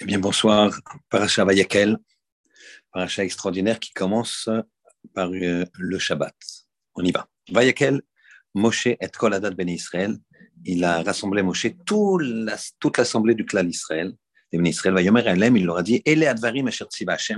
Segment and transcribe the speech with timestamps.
[0.00, 1.98] Eh bien, bonsoir, Paracha Vayakel,
[2.92, 4.48] Paracha extraordinaire qui commence
[5.12, 6.36] par euh, le Shabbat.
[6.94, 7.26] On y va.
[7.50, 8.00] Vayakel,
[8.54, 10.16] Moshe et Koladat Ben Israël.
[10.64, 12.20] Il a rassemblé Moshe, tout
[12.78, 14.14] toute l'assemblée du clan Israël.
[14.52, 16.70] Ben Israël, Vayomer Elem, il leur a dit Ele Advarim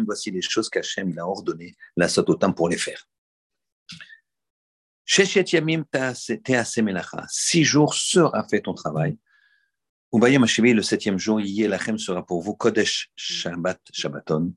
[0.04, 3.08] voici les choses qu'Hachem il a ordonné la Sototam pour les faire.
[5.16, 5.84] Yamim
[7.30, 9.16] six jours sera fait ton travail.
[10.12, 14.52] Le septième jour, Yelachem sera pour vous Kodesh Shabbat Shabbaton.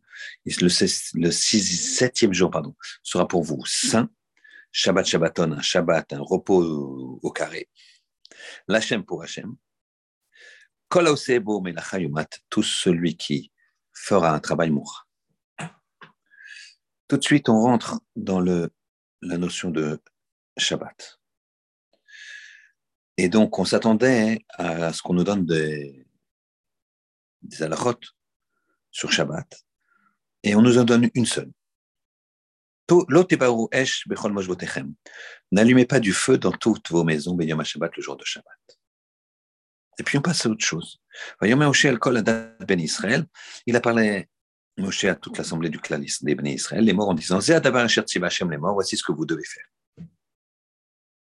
[0.46, 4.10] Le, le septième jour, pardon, sera pour vous saint.
[4.72, 7.70] Shabbat Shabbaton, un Shabbat, un repos au, carré.
[8.68, 9.56] L'Hachem pour Hachem.
[10.90, 13.52] Kol Osebo Melachayumat, tout celui qui
[13.94, 15.06] fera un travail mourra.
[17.08, 18.72] Tout de suite, on rentre dans le,
[19.22, 20.02] la notion de
[20.58, 21.20] Shabbat.
[23.18, 26.08] Et donc, on s'attendait à ce qu'on nous donne des,
[27.42, 27.62] des
[28.92, 29.66] sur Shabbat,
[30.44, 31.52] et on nous en donne une seule.
[35.52, 38.80] N'allumez pas du feu dans toutes vos maisons, Shabbat, le jour de Shabbat.
[40.00, 41.00] Et puis on passe à autre chose.
[41.42, 43.26] Ben Israël,
[43.66, 44.28] il a parlé,
[44.78, 48.74] Moshe, à toute l'assemblée du clan des Ben Israël, les morts en disant, les morts,
[48.74, 50.08] voici ce que vous devez faire.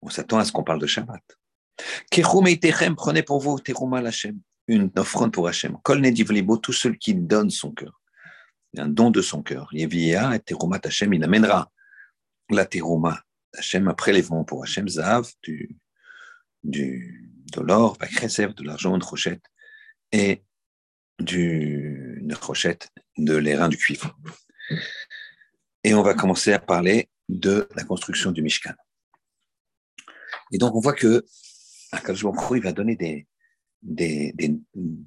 [0.02, 1.24] On s'attend à ce qu'on parle de Shabbat.
[2.96, 3.60] Prenez pour vous
[4.68, 5.78] une offrande pour Hachem.
[5.84, 8.02] Kol Nedivlibo, tout seul qui donne son cœur,
[8.78, 9.70] un don de son cœur.
[9.72, 11.72] Yevia et Teruma Hachem, il amènera
[12.50, 13.22] la Teruma
[13.58, 15.78] Hachem, un prélèvement pour Hachem, Zav, du,
[16.64, 19.44] du, de l'or, de l'argent, une rochette,
[20.12, 20.44] et
[21.20, 24.18] du, rochette de l'airain du cuivre.
[25.84, 28.74] Et on va commencer à parler de la construction du Mishkan.
[30.52, 31.26] Et donc, on voit que
[32.56, 33.28] il va donner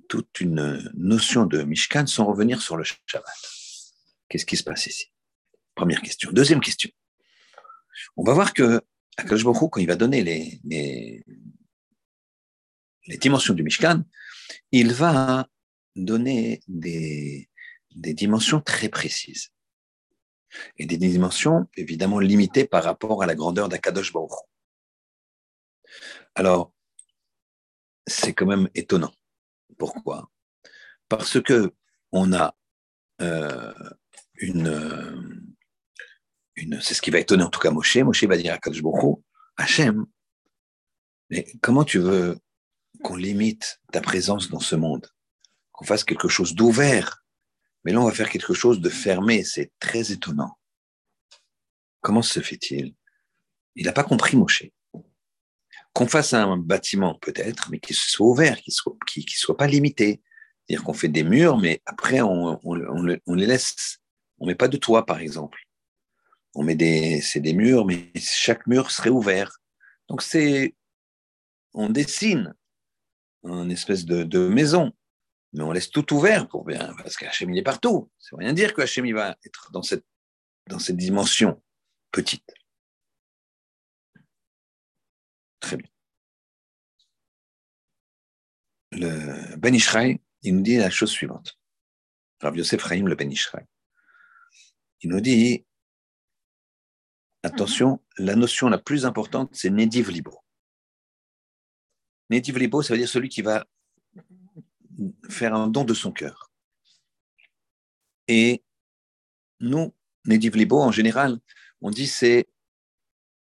[0.08, 3.25] toute une notion de Mishkan sans revenir sur le Shabbat.
[4.28, 5.12] Qu'est-ce qui se passe ici?
[5.75, 6.31] Première question.
[6.32, 6.91] Deuxième question.
[8.16, 8.81] On va voir que
[9.16, 11.25] Akadosh quand il va donner les,
[13.19, 14.04] dimensions du Mishkan,
[14.71, 15.48] il va
[15.97, 17.48] donner des,
[17.94, 19.50] des dimensions très précises.
[20.77, 24.32] Et des dimensions évidemment limitées par rapport à la grandeur d'Akadosh Baruch
[26.34, 26.72] alors,
[28.08, 29.12] c'est quand même étonnant.
[29.78, 30.30] Pourquoi?
[31.08, 31.74] Parce que
[32.12, 32.54] on a
[33.20, 33.72] euh,
[34.36, 35.52] une,
[36.56, 37.97] une c'est ce qui va étonner en tout cas Moshe.
[37.97, 38.82] Moshe va dire à Kadosh
[39.56, 40.06] Hachem,
[41.30, 42.38] mais comment tu veux
[43.02, 45.08] qu'on limite ta présence dans ce monde?
[45.72, 47.24] Qu'on fasse quelque chose d'ouvert
[47.84, 49.44] Mais là, on va faire quelque chose de fermé.
[49.44, 50.58] C'est très étonnant.
[52.00, 52.94] Comment se fait-il?
[53.74, 54.64] Il n'a pas compris Moshe
[55.93, 60.21] qu'on fasse un bâtiment peut-être, mais qu'il soit ouvert, qu'il soit, qui soit pas limité.
[60.69, 63.98] C'est-à-dire qu'on fait des murs, mais après on, les laisse.
[64.38, 65.59] On met pas de toit, par exemple.
[66.54, 69.59] On met des, c'est des murs, mais chaque mur serait ouvert.
[70.09, 70.75] Donc c'est,
[71.72, 72.54] on dessine
[73.44, 74.93] une espèce de, maison,
[75.54, 78.10] mais on laisse tout ouvert pour bien, parce qu'Hachem il est partout.
[78.19, 78.82] Ça veut rien dire que
[79.12, 80.04] va être dans cette,
[80.69, 81.62] dans cette dimension
[82.12, 82.57] petite.
[85.60, 85.88] Très bien.
[88.92, 91.58] Le Ben Ishraï, il nous dit la chose suivante.
[92.41, 93.64] Rav Yosef Chaim, le Ben Ishraï.
[95.02, 95.64] Il nous dit
[97.42, 100.38] attention, la notion la plus importante, c'est Nediv Libo.
[102.30, 103.66] Nediv Libo, ça veut dire celui qui va
[105.28, 106.50] faire un don de son cœur.
[108.26, 108.64] Et
[109.60, 109.94] nous,
[110.26, 111.38] Nediv Libo, en général,
[111.80, 112.48] on dit c'est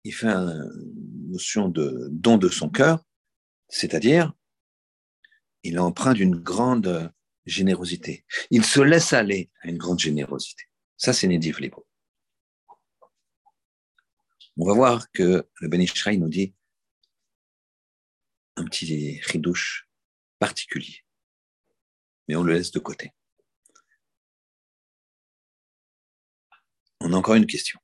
[0.05, 1.00] il fait une
[1.31, 3.05] notion de don de son cœur,
[3.69, 4.33] c'est-à-dire
[5.63, 7.13] il est empreint d'une grande
[7.47, 8.25] générosité.
[8.51, 10.65] Il se laisse aller à une grande générosité.
[10.97, 11.87] Ça, c'est Nediv Libo.
[14.57, 15.85] On va voir que le Ben
[16.19, 16.55] nous dit
[18.57, 19.89] un petit ridouche
[20.39, 21.05] particulier,
[22.29, 23.13] mais on le laisse de côté.
[27.01, 27.81] On a encore une question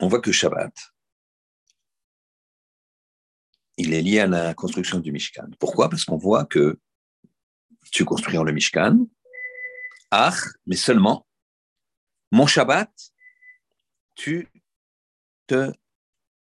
[0.00, 0.72] on voit que Shabbat,
[3.78, 5.48] il est lié à la construction du Mishkan.
[5.58, 5.88] Pourquoi?
[5.88, 6.78] Parce qu'on voit que
[7.92, 9.06] tu construis le Mishkan,
[10.10, 10.34] ah,
[10.66, 11.26] mais seulement,
[12.32, 12.90] mon Shabbat,
[14.16, 14.48] tu
[15.46, 15.72] te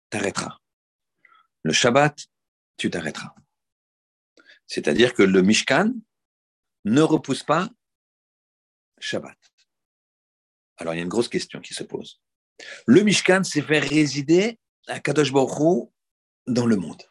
[0.09, 0.59] t'arrêteras.
[1.63, 2.27] Le Shabbat,
[2.77, 3.33] tu t'arrêteras.
[4.67, 5.93] C'est-à-dire que le Mishkan
[6.85, 7.69] ne repousse pas
[8.99, 9.37] Shabbat.
[10.77, 12.21] Alors il y a une grosse question qui se pose.
[12.85, 17.10] Le Mishkan, c'est faire résider à Kadosh dans le monde.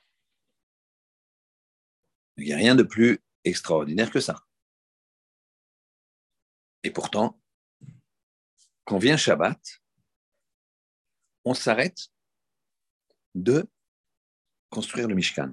[2.41, 4.43] Il n'y a rien de plus extraordinaire que ça.
[6.83, 7.39] Et pourtant,
[8.85, 9.83] quand vient Shabbat,
[11.45, 12.09] on s'arrête
[13.35, 13.69] de
[14.71, 15.53] construire le Mishkan.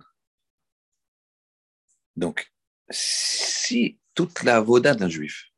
[2.16, 2.54] Donc,
[2.89, 5.51] si toute la voda d'un juif,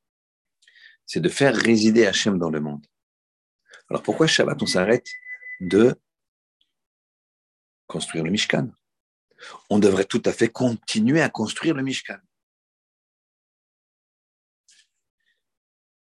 [1.05, 2.85] c'est de faire résider Hachem dans le monde,
[3.89, 5.07] alors pourquoi Shabbat, on s'arrête
[5.61, 5.95] de
[7.87, 8.71] construire le Mishkan?
[9.69, 12.17] On devrait tout à fait continuer à construire le Mishkan.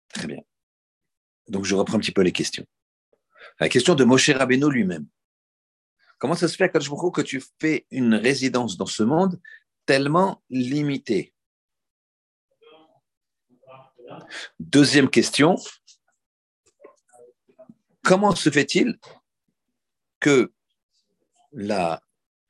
[0.08, 0.42] Très bien.
[1.48, 2.64] Donc, je reprends un petit peu les questions.
[3.60, 5.06] La question de Moshe Rabbeinu lui-même.
[6.18, 9.40] Comment ça se fait, que tu fais une résidence dans ce monde
[9.84, 11.34] tellement limitée?
[14.58, 15.56] Deuxième question.
[18.02, 18.98] Comment se fait-il
[20.20, 20.52] que
[21.52, 22.02] la,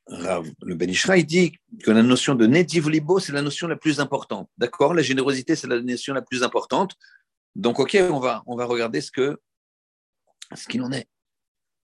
[0.07, 1.53] le Ben il dit
[1.83, 4.51] que la notion de Netiv Libo, c'est la notion la plus importante.
[4.59, 4.95] D'accord?
[4.95, 6.95] La générosité, c'est la notion la plus importante.
[7.57, 9.41] Donc, OK, on va, on va regarder ce que
[10.55, 11.09] ce qu'il en est.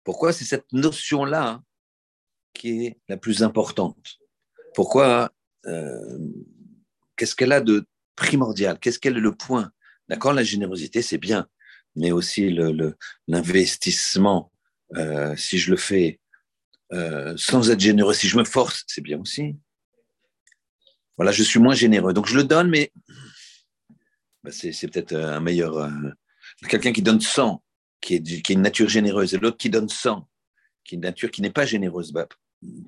[0.05, 1.65] Pourquoi c'est cette notion-là hein,
[2.55, 4.19] qui est la plus importante?
[4.75, 5.31] Pourquoi
[5.67, 6.19] euh,
[7.17, 8.79] Qu'est-ce qu'elle a de primordial?
[8.79, 9.73] Qu'est-ce qu'elle est le point?
[10.09, 11.49] D'accord, la générosité, c'est bien,
[11.97, 12.57] mais aussi
[13.27, 14.53] l'investissement,
[14.95, 16.21] euh, si je le fais
[16.93, 19.57] euh, sans être généreux, si je me force, c'est bien aussi.
[21.17, 22.13] Voilà, je suis moins généreux.
[22.13, 22.93] Donc je le donne, mais
[24.45, 25.91] bah, c'est peut-être un meilleur.
[26.69, 27.63] Quelqu'un qui donne 100
[28.01, 30.29] qui est, une nature généreuse, et l'autre qui donne 100,
[30.85, 32.29] qui est une nature qui n'est pas généreuse, bah,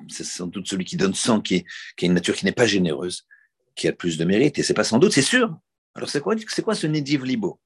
[0.08, 1.64] c'est sans doute celui qui donne 100 qui est,
[1.98, 3.26] est une nature qui n'est pas généreuse,
[3.74, 5.58] qui a plus de mérite, et c'est pas sans doute, c'est sûr.
[5.94, 7.60] Alors c'est quoi, quoi ce Nediv Libo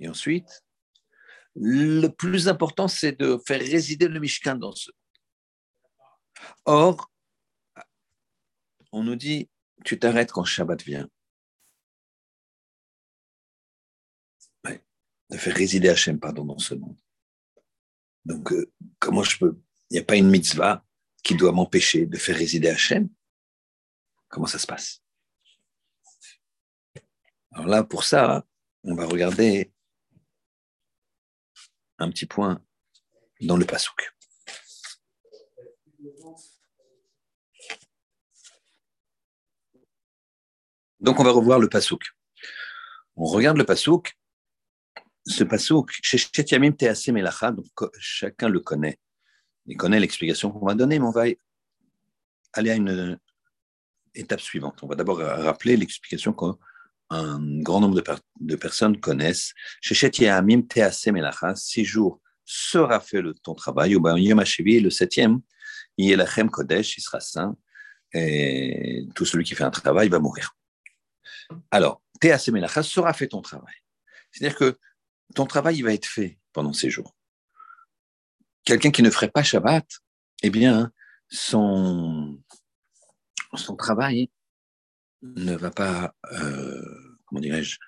[0.00, 0.64] Et ensuite,
[1.58, 4.90] le plus important, c'est de faire résider le Mishkan dans ce.
[6.64, 7.10] Or,
[8.92, 9.48] on nous dit,
[9.84, 11.08] tu t'arrêtes quand Shabbat vient.
[15.30, 16.96] de faire résider Hachem pardon, dans ce monde.
[18.24, 19.58] Donc, euh, comment je peux
[19.90, 20.84] Il n'y a pas une mitzvah
[21.22, 23.08] qui doit m'empêcher de faire résider Hachem?
[24.28, 25.02] Comment ça se passe?
[27.52, 28.44] Alors là, pour ça,
[28.84, 29.72] on va regarder
[31.98, 32.60] un petit point
[33.40, 34.12] dans le pasouk.
[41.00, 42.02] Donc, on va revoir le pasouk.
[43.16, 44.18] On regarde le pasouk
[45.26, 45.44] ce
[47.12, 47.66] Melacha, donc
[47.98, 48.98] chacun le connaît.
[49.66, 51.24] Il connaît l'explication qu'on va donner, mais on va
[52.52, 53.18] aller à une
[54.14, 54.82] étape suivante.
[54.82, 56.32] On va d'abord rappeler l'explication
[57.10, 58.00] qu'un grand nombre
[58.40, 59.52] de, personnes connaissent.
[60.18, 63.96] Yamim Tease Melacha, six jours sera fait le, ton travail.
[63.96, 65.40] Ou Yom le septième,
[65.98, 67.56] Yelachem Kodesh, il sera saint,
[68.12, 70.56] et tout celui qui fait un travail va mourir.
[71.70, 73.74] Alors, Tease Melacha sera fait ton travail.
[74.30, 74.78] C'est-à-dire que
[75.34, 77.14] ton travail va être fait pendant ces jours.
[78.64, 79.86] Quelqu'un qui ne ferait pas Shabbat,
[80.42, 80.92] eh bien,
[81.28, 82.40] son,
[83.54, 84.30] son travail
[85.36, 87.78] ne va pas, euh, comment dirais-je,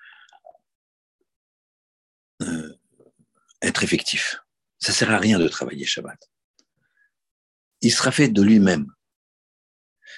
[2.41, 2.73] euh,
[3.61, 4.41] être effectif.
[4.79, 6.29] Ça sert à rien de travailler Shabbat.
[7.81, 8.87] Il sera fait de lui-même.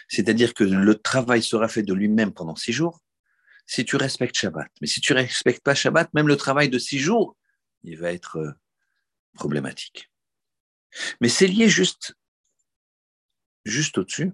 [0.08, 3.02] C'est-à-dire que le travail sera fait de lui-même pendant six jours,
[3.66, 4.70] si tu respectes Shabbat.
[4.82, 7.38] Mais si tu ne respectes pas Shabbat, même le travail de six jours,
[7.84, 8.52] il va être euh,
[9.34, 10.12] problématique.
[11.22, 12.16] Mais c'est lié juste,
[13.66, 14.34] juste au-dessus,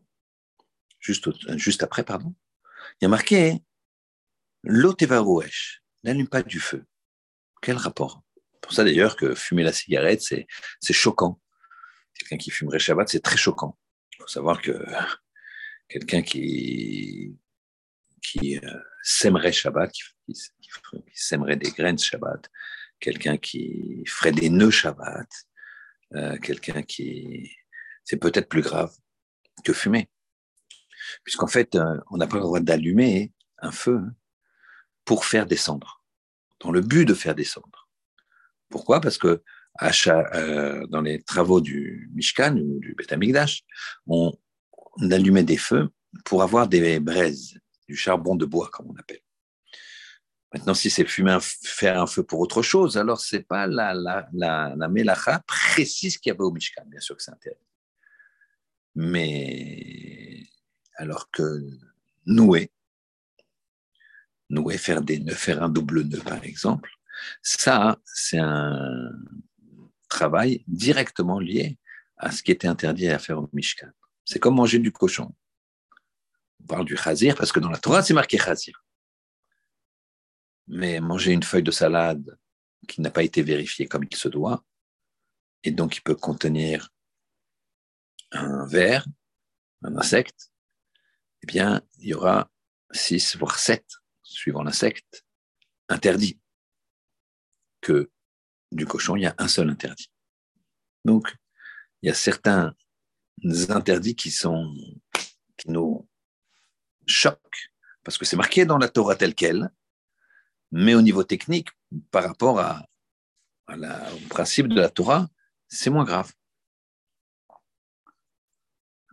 [0.99, 2.33] juste, juste après, pardon.
[2.99, 3.63] Il y a marqué
[4.63, 6.85] l'otevarouesh, n'allume pas du feu.
[7.61, 8.23] Quel rapport?
[8.61, 10.47] Pour ça d'ailleurs que fumer la cigarette, c'est,
[10.81, 11.39] c'est choquant.
[12.13, 13.77] Quelqu'un qui fumerait Shabbat, c'est très choquant.
[14.13, 14.83] Il faut savoir que
[15.87, 17.37] quelqu'un qui
[18.27, 20.33] qui euh, sèmerait Shabbat, qui,
[21.13, 22.49] sèmerait des graines Shabbat,
[22.99, 25.29] quelqu'un qui ferait des nœuds Shabbat,
[26.15, 27.51] euh, quelqu'un qui...
[28.03, 28.93] C'est peut-être plus grave
[29.63, 30.09] que fumer.
[31.23, 34.01] Puisqu'en fait, euh, on n'a pas le droit d'allumer un feu
[35.05, 36.03] pour faire descendre,
[36.59, 37.89] dans le but de faire descendre.
[38.69, 38.99] Pourquoi?
[39.01, 39.41] Parce que
[39.79, 43.13] dans les travaux du Mishkan ou du Beth
[44.07, 44.33] on,
[44.71, 45.89] on allumait des feux
[46.25, 49.21] pour avoir des braises, du charbon de bois, comme on appelle.
[50.53, 54.27] Maintenant, si c'est fumer faire un feu pour autre chose, alors c'est pas la, la,
[54.33, 56.83] la, la mélacha précise qu'il y avait au Mishkan.
[56.87, 57.61] Bien sûr que c'est intéressant.
[58.95, 60.06] Mais
[60.97, 61.61] alors que
[62.25, 62.71] nouer,
[64.49, 66.91] nouer, faire des nœuds, faire un double nœud par exemple,
[67.41, 69.11] ça, c'est un
[70.09, 71.77] travail directement lié
[72.17, 73.89] à ce qui était interdit à faire au Mishkan.
[74.25, 75.33] C'est comme manger du cochon.
[76.61, 78.83] On parle du chazir parce que dans la Torah, c'est marqué chazir.
[80.67, 82.37] mais manger une feuille de salade
[82.87, 84.63] qui n'a pas été vérifiée comme il se doit,
[85.63, 86.89] et donc il peut contenir
[88.31, 89.05] un ver,
[89.83, 90.51] un insecte,
[91.47, 92.51] bien, il y aura
[92.91, 93.85] six, voire sept,
[94.21, 95.25] suivant l'insecte,
[95.89, 96.39] interdits.
[97.81, 98.11] Que
[98.71, 100.11] du cochon, il y a un seul interdit.
[101.05, 101.35] Donc,
[102.01, 102.75] il y a certains
[103.69, 104.73] interdits qui sont
[105.57, 106.07] qui nous
[107.07, 107.71] choquent
[108.07, 109.69] parce que c'est marqué dans la Torah telle qu'elle,
[110.71, 111.67] mais au niveau technique,
[112.09, 112.87] par rapport à,
[113.69, 115.27] au principe de la Torah,
[115.67, 116.31] c'est moins grave.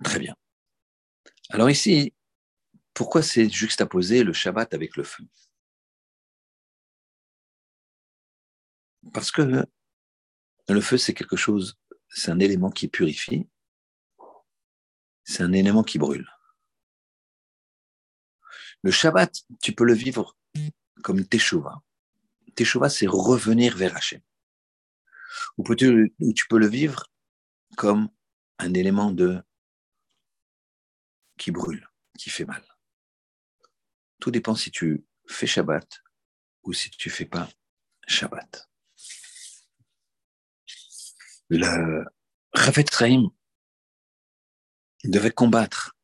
[0.04, 0.36] Très bien.
[1.50, 2.13] Alors ici,
[2.94, 5.24] pourquoi c'est juxtaposé le Shabbat avec le feu?
[9.12, 9.66] Parce que
[10.68, 13.46] le feu, c'est quelque chose, c'est un élément qui purifie,
[15.24, 16.28] c'est un élément qui brûle.
[18.82, 20.36] Le Shabbat, tu peux le vivre
[21.02, 21.82] comme Teshuvah.
[22.54, 24.20] Teshuvah, c'est revenir vers Hachem.
[25.58, 27.06] Ou tu peux le vivre
[27.76, 28.08] comme
[28.58, 29.42] un élément de
[31.36, 32.64] qui brûle, qui fait mal.
[34.20, 36.02] Tout dépend si tu fais Shabbat
[36.62, 37.48] ou si tu fais pas
[38.06, 38.68] Shabbat.
[41.50, 42.04] Le
[42.52, 43.30] Rafet Chaim
[45.04, 45.96] devait combattre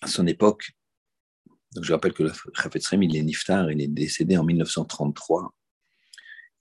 [0.00, 0.72] à son époque.
[1.72, 2.32] Donc je rappelle que le
[2.80, 5.54] Chaim, il est niftar, il est décédé en 1933.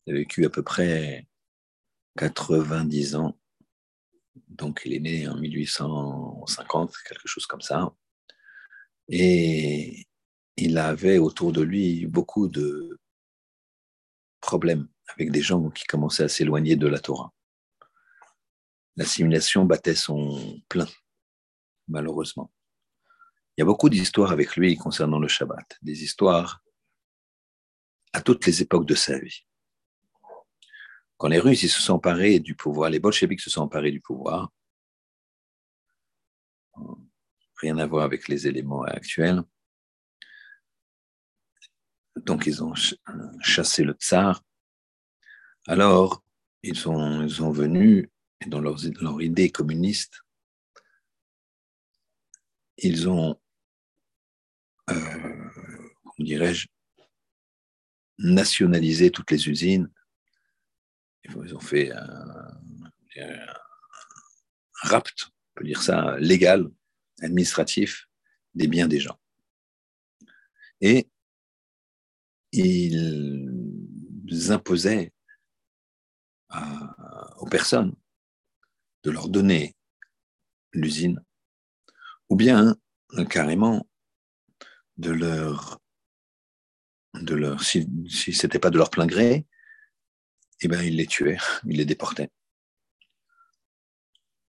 [0.06, 1.28] Il a vécu à peu près
[2.18, 3.40] 90 ans.
[4.50, 7.96] Donc il est né en 1850, quelque chose comme ça.
[9.10, 10.08] Et
[10.58, 13.00] il avait autour de lui beaucoup de
[14.42, 17.32] problèmes avec des gens qui commençaient à s'éloigner de la Torah.
[18.96, 20.88] L'assimilation battait son plein,
[21.88, 22.52] malheureusement.
[23.58, 26.62] Il y a beaucoup d'histoires avec lui concernant le Shabbat, des histoires
[28.14, 29.46] à toutes les époques de sa vie.
[31.18, 34.02] Quand les Russes ils se sont emparés du pouvoir, les bolcheviks se sont emparés du
[34.02, 34.52] pouvoir,
[37.58, 39.42] rien à voir avec les éléments actuels.
[42.16, 42.74] Donc ils ont
[43.42, 44.42] chassé le tsar.
[45.68, 46.24] Alors,
[46.64, 48.08] ils sont, ils venus,
[48.42, 50.22] et dans leur, leur idée communiste,
[52.78, 53.40] ils ont,
[54.90, 55.50] euh,
[56.04, 56.68] comment dirais-je,
[58.18, 59.92] nationalisé toutes les usines.
[61.24, 62.62] Ils ont fait un,
[63.18, 63.46] un
[64.84, 66.70] rapt, on peut dire ça, légal,
[67.22, 68.08] administratif
[68.54, 69.20] des biens des gens.
[70.82, 71.10] Et
[72.52, 73.42] ils
[74.50, 75.12] imposaient
[77.38, 77.96] aux personnes
[79.04, 79.76] de leur donner
[80.74, 81.24] l'usine,
[82.30, 82.76] ou bien
[83.30, 83.88] carrément
[84.98, 85.80] de leur,
[87.14, 89.46] de leur si, si ce n'était pas de leur plein gré,
[90.62, 92.30] eh ben, ils les tuaient, ils les déportaient.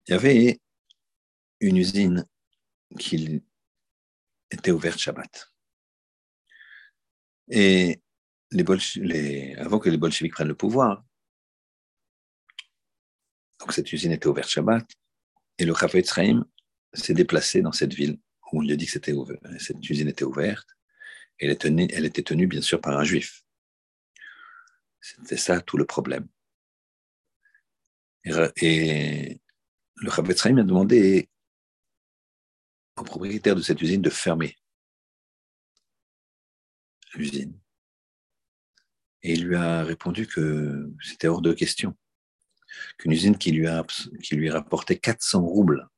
[0.06, 0.60] Il y avait
[1.60, 2.24] une usine
[2.98, 3.42] qu'il
[4.50, 5.52] était ouvert Shabbat.
[7.48, 8.00] Et
[9.58, 11.04] avant que les bolcheviks prennent le pouvoir,
[13.60, 14.86] donc cette usine était ouverte Shabbat,
[15.58, 16.46] et le Chafetz Chaim
[16.92, 18.18] s'est déplacé dans cette ville
[18.52, 20.68] où on lui a dit que cette usine était ouverte,
[21.40, 23.44] et elle, était tenue, bien sûr par un juif.
[25.00, 26.26] C'était ça tout le problème.
[28.24, 29.40] Et, et
[29.96, 31.28] le Chafetz Chaim a demandé
[33.00, 34.56] au propriétaire de cette usine de fermer
[37.14, 37.58] l'usine.
[39.22, 41.96] Et il lui a répondu que c'était hors de question.
[42.98, 43.84] Qu'une usine qui lui, a,
[44.22, 45.88] qui lui rapportait 400 roubles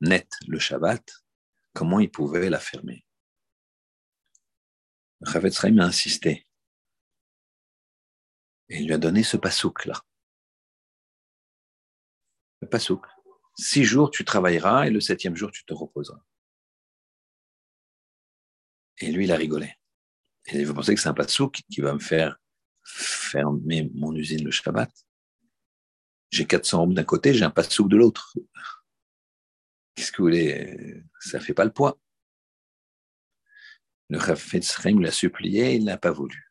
[0.00, 1.04] net le Shabbat,
[1.74, 3.04] comment il pouvait la fermer?
[5.26, 6.46] Chavetz a insisté.
[8.70, 10.00] Et il lui a donné ce pasouk-là.
[12.62, 13.06] Le pasouk.
[13.60, 16.24] Six jours, tu travailleras et le septième jour, tu te reposeras.
[18.98, 19.74] Et lui, il a rigolé.
[20.50, 22.40] Vous pensez que c'est un passouk qui va me faire
[22.82, 24.90] fermer mon usine le Shabbat?
[26.30, 28.34] J'ai 400 hommes d'un côté, j'ai un passouk de l'autre.
[29.94, 31.02] Qu'est-ce que vous voulez?
[31.20, 32.00] Ça ne fait pas le poids.
[34.08, 36.50] Le Chafetz l'a supplié, il n'a pas voulu.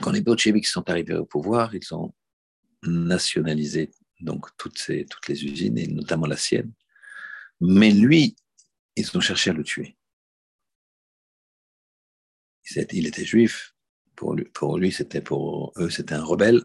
[0.00, 2.14] Quand les bolcheviks sont arrivés au pouvoir, ils ont
[2.86, 6.72] nationalisé donc toutes, ces, toutes les usines, et notamment la sienne.
[7.60, 8.36] Mais lui,
[8.96, 9.96] ils ont cherché à le tuer.
[12.92, 13.74] Il était juif.
[14.16, 16.62] Pour lui, c'était pour eux, c'était un rebelle.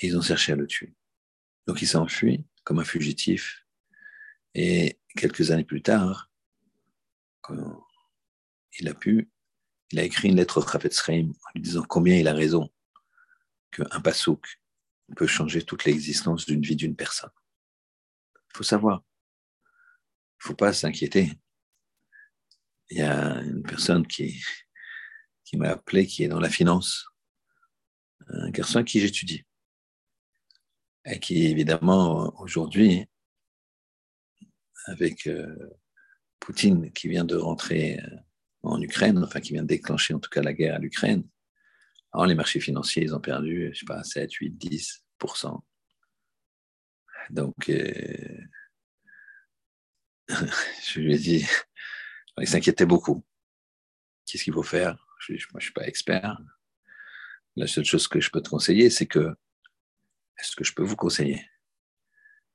[0.00, 0.94] ils ont cherché à le tuer.
[1.66, 3.66] Donc il s'est enfui comme un fugitif.
[4.54, 6.30] Et quelques années plus tard,
[7.42, 7.86] quand
[8.78, 9.30] il a pu,
[9.92, 12.70] il a écrit une lettre au Chaim en lui disant combien il a raison
[13.70, 14.60] qu'un pasouk
[15.14, 17.30] peut changer toute l'existence d'une vie d'une personne.
[18.34, 19.02] Il faut savoir.
[19.64, 21.32] Il ne faut pas s'inquiéter.
[22.90, 24.42] Il y a une personne qui,
[25.54, 27.06] m'a appelé, qui est dans la finance,
[28.28, 29.44] un garçon à qui j'étudie,
[31.04, 33.06] et qui évidemment aujourd'hui,
[34.86, 35.78] avec euh,
[36.40, 38.16] Poutine qui vient de rentrer euh,
[38.62, 41.28] en Ukraine, enfin qui vient de déclencher en tout cas la guerre à l'Ukraine,
[42.18, 44.50] alors les marchés financiers, ils ont perdu, je sais pas, 7, 8,
[45.20, 45.62] 10%
[47.30, 48.40] Donc, euh,
[50.84, 51.46] je lui ai dit,
[52.40, 53.24] il s'inquiétait beaucoup.
[54.26, 54.98] Qu'est-ce qu'il faut faire?
[55.20, 56.36] Je, Moi, je ne suis pas expert.
[57.54, 59.36] La seule chose que je peux te conseiller, c'est que,
[60.40, 61.48] est-ce que je peux vous conseiller?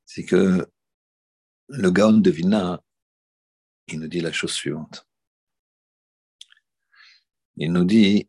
[0.05, 0.70] C'est que
[1.70, 2.84] le Gaon de Vilna,
[3.88, 5.08] il nous dit la chose suivante.
[7.55, 8.27] Il nous dit,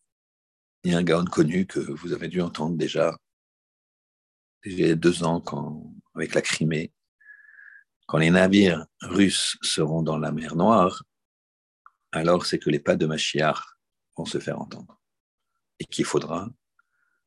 [0.84, 3.16] il y a un Gaon connu que vous avez dû entendre déjà,
[4.66, 6.92] a deux ans, quand, avec la Crimée,
[8.06, 11.02] quand les navires russes seront dans la mer Noire,
[12.12, 13.78] alors c'est que les pas de Machiar
[14.16, 15.00] vont se faire entendre.
[15.78, 16.48] Et qu'il faudra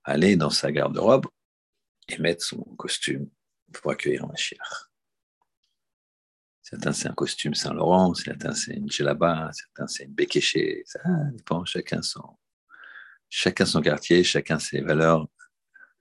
[0.03, 1.25] aller dans sa garde-robe
[2.07, 3.29] et mettre son costume
[3.73, 4.91] pour accueillir Machiar.
[6.61, 10.83] Certains, c'est un costume Saint-Laurent, certains, c'est une djellaba, certains, c'est une békéché.
[10.85, 10.99] Ça
[11.31, 12.37] dépend, chacun son,
[13.29, 15.27] chacun son quartier, chacun ses valeurs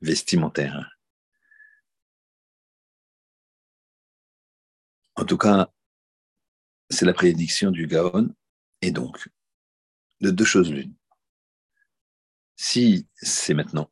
[0.00, 0.96] vestimentaires.
[5.16, 5.72] En tout cas,
[6.90, 8.34] c'est la prédiction du Gaon,
[8.82, 9.28] et donc,
[10.20, 10.94] de deux choses l'une.
[12.56, 13.90] Si c'est maintenant,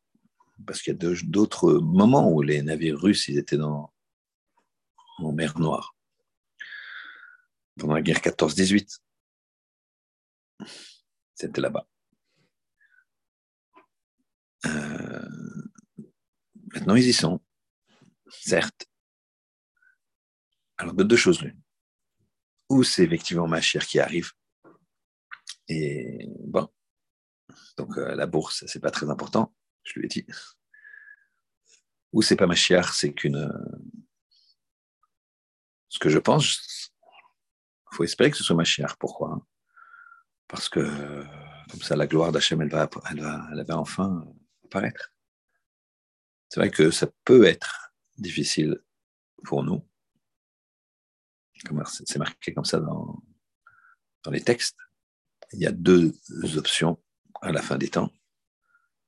[0.66, 3.92] parce qu'il y a d'autres moments où les navires russes étaient dans,
[5.18, 5.96] en mer Noire,
[7.78, 9.00] pendant la guerre 14-18.
[11.34, 11.86] C'était là-bas.
[14.66, 15.28] Euh,
[16.72, 17.40] maintenant, ils y sont,
[18.28, 18.86] certes.
[20.76, 21.60] Alors, de deux choses l'une.
[22.70, 24.32] Ou c'est effectivement ma qui arrive.
[25.68, 26.68] Et bon,
[27.76, 30.26] donc euh, la bourse, c'est pas très important, je lui ai dit.
[32.12, 33.50] Ou c'est pas ma c'est qu'une.
[35.88, 36.90] Ce que je pense,
[37.92, 38.64] il faut espérer que ce soit ma.
[38.98, 39.46] Pourquoi
[40.48, 41.24] Parce que
[41.70, 44.24] comme ça, la gloire d'Hachem, elle va, elle, va, elle va enfin
[46.48, 48.82] C'est vrai que ça peut être difficile
[49.44, 49.86] pour nous.
[51.88, 53.22] C'est marqué comme ça dans,
[54.24, 54.78] dans les textes.
[55.52, 56.12] Il y a deux
[56.56, 57.02] options
[57.42, 58.10] à la fin des temps.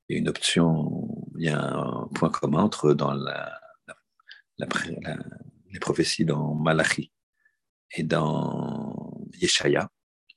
[0.07, 3.13] Il y a une option, il y a un point commun entre dans
[4.57, 7.11] les prophéties dans Malachi
[7.91, 9.91] et dans Yeshaya,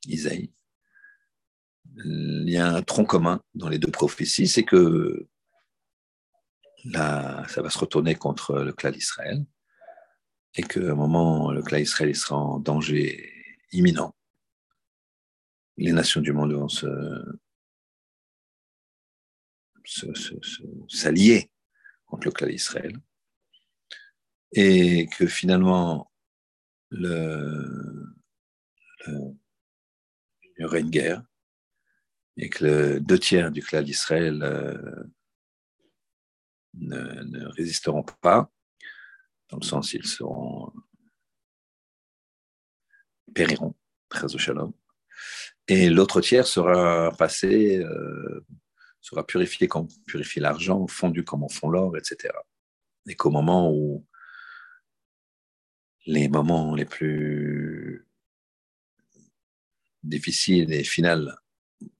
[0.06, 0.52] Isaïe,
[1.96, 5.28] il y a un tronc commun dans les deux prophéties, c'est que
[6.84, 9.44] là, ça va se retourner contre le clan d'Israël
[10.54, 13.32] et qu'à un moment, le clan d'Israël sera en danger
[13.72, 14.14] imminent.
[15.76, 16.86] Les nations du monde vont se,
[20.88, 21.50] s'allier
[22.06, 22.96] contre le clan d'Israël
[24.52, 26.10] et que finalement
[26.90, 28.14] le,
[29.06, 29.36] il
[30.58, 31.22] y aurait une guerre
[32.36, 35.04] et que le deux tiers du clan d'Israël euh,
[36.74, 38.50] ne, résisteront pas,
[39.48, 40.72] dans le sens ils seront
[43.34, 43.74] périront,
[44.08, 44.72] très au shalom,
[45.68, 48.44] et l'autre tiers sera passé, euh,
[49.00, 52.34] sera purifié comme purifie l'argent, fondu comme on fond l'or, etc.
[53.06, 54.06] Et qu'au moment où
[56.06, 58.08] les moments les plus
[60.02, 61.36] difficiles et finales,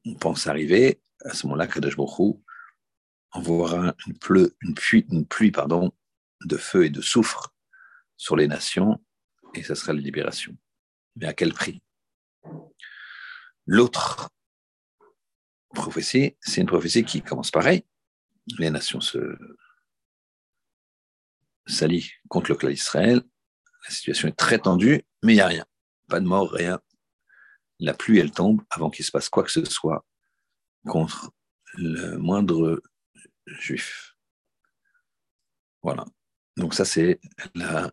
[0.05, 2.39] on pense arriver, à ce moment-là, Kadosh Baruch
[3.33, 4.49] envoiera une, pluie,
[5.11, 5.93] une, pluie, pardon,
[6.45, 7.55] de feu et de soufre
[8.17, 9.03] sur les nations,
[9.55, 10.57] et ce sera la libération.
[11.17, 11.83] Mais à quel prix?
[13.67, 14.31] L'autre
[15.75, 17.85] prophétie, c'est une prophétie qui commence pareil.
[18.59, 19.37] Les nations se
[21.67, 23.23] s'allient contre le clan d'Israël,
[23.85, 25.65] la situation est très tendue, mais il n'y a rien.
[26.09, 26.81] Pas de mort, rien.
[27.81, 30.05] La pluie, elle tombe avant qu'il se passe quoi que ce soit
[30.87, 31.31] contre
[31.75, 32.83] le moindre
[33.47, 34.17] juif.
[35.83, 36.05] Voilà.
[36.57, 37.21] Donc ça, c'est
[37.55, 37.91] la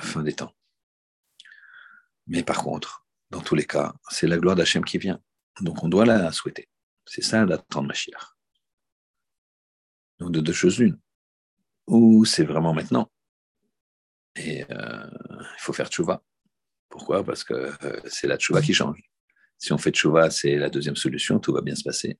[0.00, 0.52] fin des temps.
[2.26, 5.20] Mais par contre, dans tous les cas, c'est la gloire d'Hachem qui vient.
[5.60, 6.68] Donc on doit la souhaiter.
[7.06, 8.36] C'est ça d'attendre Mashiach.
[10.18, 10.98] Donc de deux choses l'une.
[11.86, 13.10] Ou c'est vraiment maintenant.
[14.36, 16.22] Et euh, il faut faire tchouva.
[16.88, 17.24] Pourquoi?
[17.24, 19.00] Parce que euh, c'est la tchouva qui change.
[19.58, 22.18] Si on fait tchouva, c'est la deuxième solution, tout va bien se passer.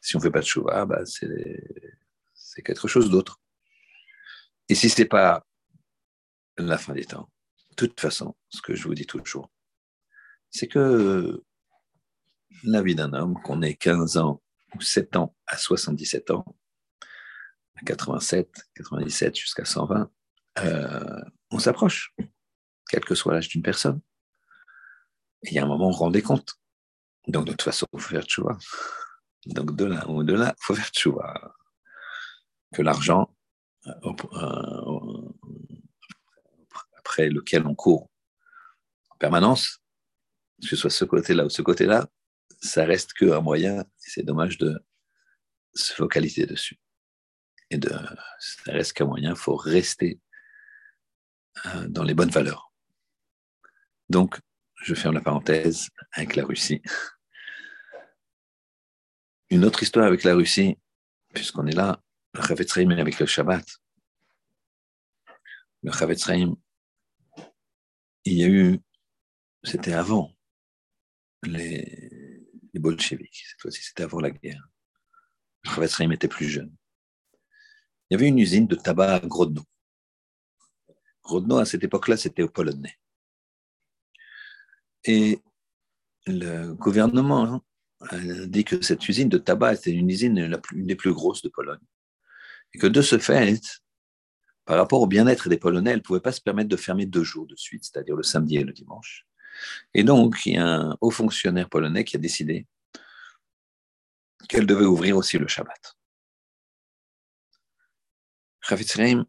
[0.00, 3.40] Si on ne fait pas de tchouva, bah, c'est quelque chose d'autre.
[4.68, 5.46] Et si ce n'est pas
[6.58, 7.30] la fin des temps,
[7.70, 9.50] de toute façon, ce que je vous dis toujours,
[10.50, 11.42] c'est que
[12.64, 14.42] la vie d'un homme, qu'on ait 15 ans
[14.74, 16.44] ou 7 ans à 77 ans,
[17.76, 20.10] à 87, 97 jusqu'à 120,
[20.60, 22.14] euh, on s'approche,
[22.90, 24.00] quel que soit l'âge d'une personne.
[25.44, 26.57] Et il y a un moment, on rend des comptes.
[27.28, 28.56] Donc, de toute façon, il faut faire tchouva.
[29.46, 31.54] Donc, de là ou de là, il faut faire tchouva.
[32.74, 33.34] Que l'argent
[33.86, 33.92] euh,
[34.32, 35.28] euh,
[36.96, 38.10] après lequel on court
[39.10, 39.80] en permanence,
[40.60, 42.08] que ce soit ce côté-là ou ce côté-là,
[42.60, 44.78] ça reste qu'un moyen, et c'est dommage de
[45.74, 46.78] se focaliser dessus.
[47.70, 47.90] Et de,
[48.38, 50.20] ça reste qu'un moyen, il faut rester
[51.66, 52.72] euh, dans les bonnes valeurs.
[54.08, 54.40] Donc,
[54.82, 56.82] je ferme la parenthèse avec la Russie.
[59.50, 60.78] Une autre histoire avec la Russie,
[61.32, 62.02] puisqu'on est là,
[62.34, 63.66] le Chavetz avec le Shabbat.
[65.82, 66.28] Le Chavetz
[68.24, 68.80] il y a eu,
[69.62, 70.36] c'était avant
[71.44, 74.68] les, bolcheviks, cette fois-ci, c'était avant la guerre.
[75.64, 76.74] Le Chavetz était plus jeune.
[78.08, 79.62] Il y avait une usine de tabac à Grodno.
[81.22, 82.98] Grodno, à cette époque-là, c'était au Polonais.
[85.04, 85.40] Et
[86.26, 87.62] le gouvernement
[88.00, 91.80] a dit que cette usine de tabac était une des plus grosses de Pologne.
[92.74, 93.60] Et que de ce fait,
[94.64, 97.24] par rapport au bien-être des Polonais, elle ne pouvait pas se permettre de fermer deux
[97.24, 99.26] jours de suite, c'est-à-dire le samedi et le dimanche.
[99.94, 102.66] Et donc, il y a un haut fonctionnaire polonais qui a décidé
[104.48, 105.96] qu'elle devait ouvrir aussi le Shabbat.
[108.60, 109.26] Chavitzreim,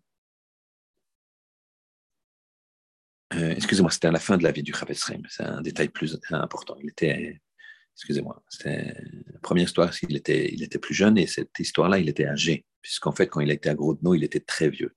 [3.34, 6.20] euh, excusez-moi, c'était à la fin de la vie du Chavitzreim, c'est un détail plus
[6.32, 6.76] important.
[6.82, 7.40] Il était,
[8.00, 8.96] excusez-moi, c'était
[9.34, 12.66] la première histoire, il était, il était plus jeune et cette histoire-là, il était âgé,
[12.82, 14.96] puisqu'en fait, quand il était à Grodno, il était très vieux.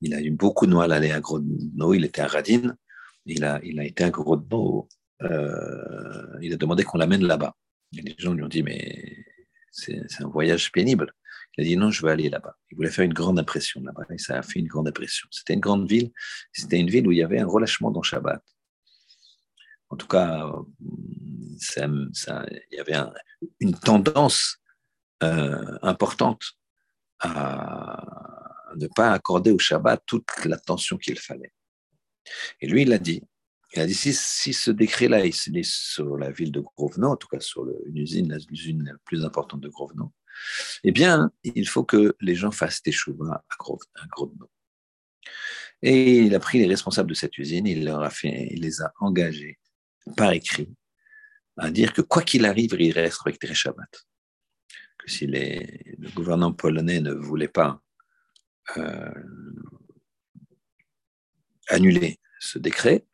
[0.00, 2.76] Il a eu beaucoup de mal à aller à Grodno, il était à Radin,
[3.24, 4.88] il a, il a été à Grodno,
[5.22, 7.56] euh, il a demandé qu'on l'amène là-bas.
[7.92, 9.24] Les gens lui ont dit, mais
[9.72, 11.12] c'est un voyage pénible.
[11.58, 12.56] Il a dit, non, je veux aller là-bas.
[12.70, 15.26] Il voulait faire une grande impression là-bas, et ça a fait une grande impression.
[15.32, 16.12] C'était une grande ville,
[16.52, 18.44] c'était une ville où il y avait un relâchement dans Shabbat.
[19.88, 20.52] En tout cas,
[21.58, 22.96] ça, il y avait
[23.60, 24.58] une tendance
[25.22, 26.42] euh, importante
[27.20, 31.52] à, ne pas accorder au Shabbat toute l'attention qu'il fallait.
[32.60, 33.22] Et lui, il a dit,
[33.74, 37.40] il a dit, si, ce décret-là est sur la ville de Grovno, en tout cas
[37.40, 40.12] sur une usine, l'usine la plus importante de Grovno,
[40.84, 44.50] eh bien, il faut que les gens fassent des chouvas à Grovno.
[45.82, 47.90] Et il a pris les responsables de cette usine, il,
[48.24, 49.58] il les a engagés
[50.16, 50.68] par écrit
[51.56, 54.06] à dire que quoi qu'il arrive, il respecterait Shabbat.
[54.98, 57.80] Que si le gouvernement polonais ne voulait pas
[58.76, 59.10] euh,
[61.68, 63.06] annuler ce décret,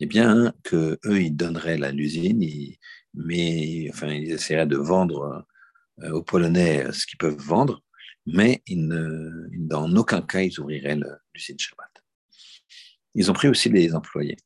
[0.00, 2.44] eh bien, que eux, ils donneraient la l'usine,
[3.14, 5.46] mais enfin, ils essaieraient de vendre
[6.02, 7.82] euh, aux Polonais ce qu'ils peuvent vendre,
[8.26, 10.98] mais dans aucun cas, ils ouvriraient
[11.34, 11.90] l'usine Shabbat.
[13.14, 14.36] Ils ont pris aussi les employés,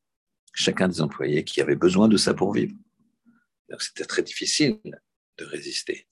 [0.57, 2.75] chacun des employés qui avaient besoin de ça pour vivre.
[3.79, 4.79] C'était très difficile
[5.38, 6.09] de résister.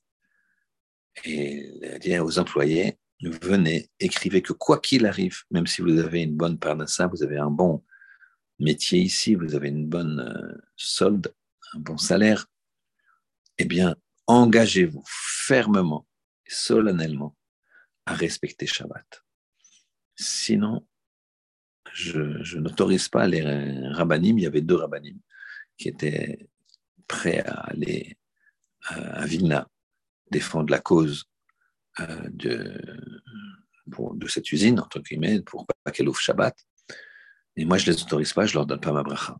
[1.24, 6.36] Et dire aux employés, venez, écrivez que quoi qu'il arrive, même si vous avez une
[6.36, 7.82] bonne ça, vous avez un bon
[8.58, 11.34] métier ici, vous avez une bonne euh, solde,
[11.72, 12.46] un bon salaire,
[13.58, 16.06] eh bien, engagez-vous fermement
[16.46, 17.36] et solennellement
[18.06, 19.24] à respecter Shabbat.
[20.16, 20.86] Sinon,
[21.94, 23.42] je, n'autorise pas les
[23.90, 25.18] rabbinim, il y avait deux rabbinim
[25.78, 26.48] qui étaient
[27.06, 28.16] prêts à aller
[28.86, 29.68] à Vilna
[30.30, 31.24] défendre la cause
[32.00, 32.80] euh, de,
[33.86, 36.56] de cette usine, entre guillemets, pour pas qu'elle ouvre Shabbat.
[37.56, 39.38] Et moi, je ne les autorise pas, je ne leur donne pas ma bracha.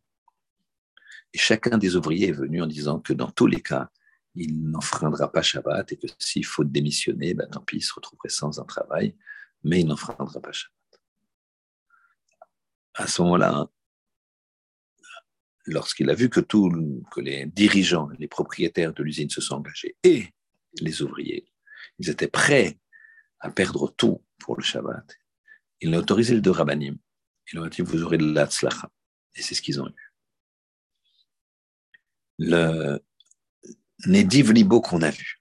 [1.33, 3.91] Et chacun des ouvriers est venu en disant que dans tous les cas,
[4.37, 8.29] il n'enfreindra pas Shabbat et que s'il faut démissionner, ben, tant pis, il se retrouverait
[8.29, 9.17] sans un travail,
[9.65, 10.84] mais il n'enfreindra pas Shabbat.
[12.95, 13.69] À ce moment-là,
[15.67, 19.97] lorsqu'il a vu que, tout, que les dirigeants, les propriétaires de l'usine se sont engagés
[20.03, 20.29] et
[20.81, 21.47] les ouvriers,
[21.99, 22.79] ils étaient prêts
[23.41, 25.17] à perdre tout pour le Shabbat.
[25.81, 26.97] Il a autorisé le deux rabbanim.
[27.53, 28.91] Il a dit, vous aurez de l'Atzlacha.
[29.35, 30.13] Et c'est ce qu'ils ont eu.
[32.39, 33.01] Le
[34.07, 35.41] Nediv Libo qu'on a vu.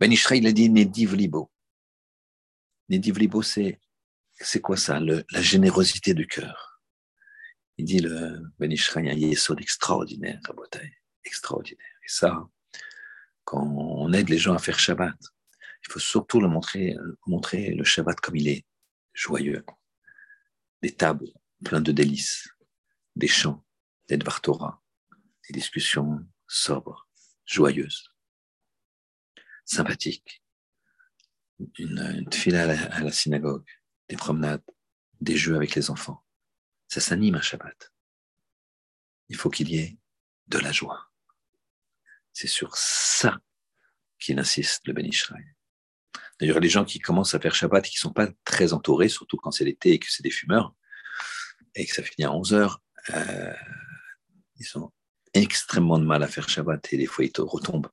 [0.00, 1.50] Ben Ishraï, il a dit Nediv Libo.
[2.88, 3.80] Nediv Libo, c'est,
[4.40, 6.80] c'est quoi ça La générosité du cœur?
[7.76, 10.40] Il dit le Ben Ishraï, un yesod extraordinaire,
[11.24, 11.86] extraordinaire.
[12.04, 12.48] Et ça,
[13.44, 15.16] quand on aide les gens à faire Shabbat,
[15.86, 16.96] il faut surtout le montrer,
[17.26, 18.66] montrer le Shabbat comme il est,
[19.12, 19.64] joyeux.
[20.82, 21.28] Des tables
[21.64, 22.48] pleines de délices,
[23.16, 23.64] des chants,
[24.08, 24.82] des Dvar Torah,
[25.48, 27.08] des discussions sobres,
[27.44, 28.12] joyeuses,
[29.64, 30.42] sympathiques.
[31.78, 33.66] Une, une à la synagogue,
[34.08, 34.62] des promenades,
[35.20, 36.24] des jeux avec les enfants.
[36.88, 37.92] Ça s'anime un Shabbat.
[39.28, 39.98] Il faut qu'il y ait
[40.46, 41.10] de la joie.
[42.32, 43.38] C'est sur ça
[44.18, 45.54] qu'il insiste, le Ben Israël.
[46.40, 49.08] D'ailleurs, les gens qui commencent à faire Shabbat et qui ne sont pas très entourés,
[49.08, 50.74] surtout quand c'est l'été et que c'est des fumeurs,
[51.74, 53.54] et que ça finit à 11 heures, euh,
[54.56, 54.92] ils ont
[55.34, 57.88] extrêmement de mal à faire Shabbat et des fois ils retombent.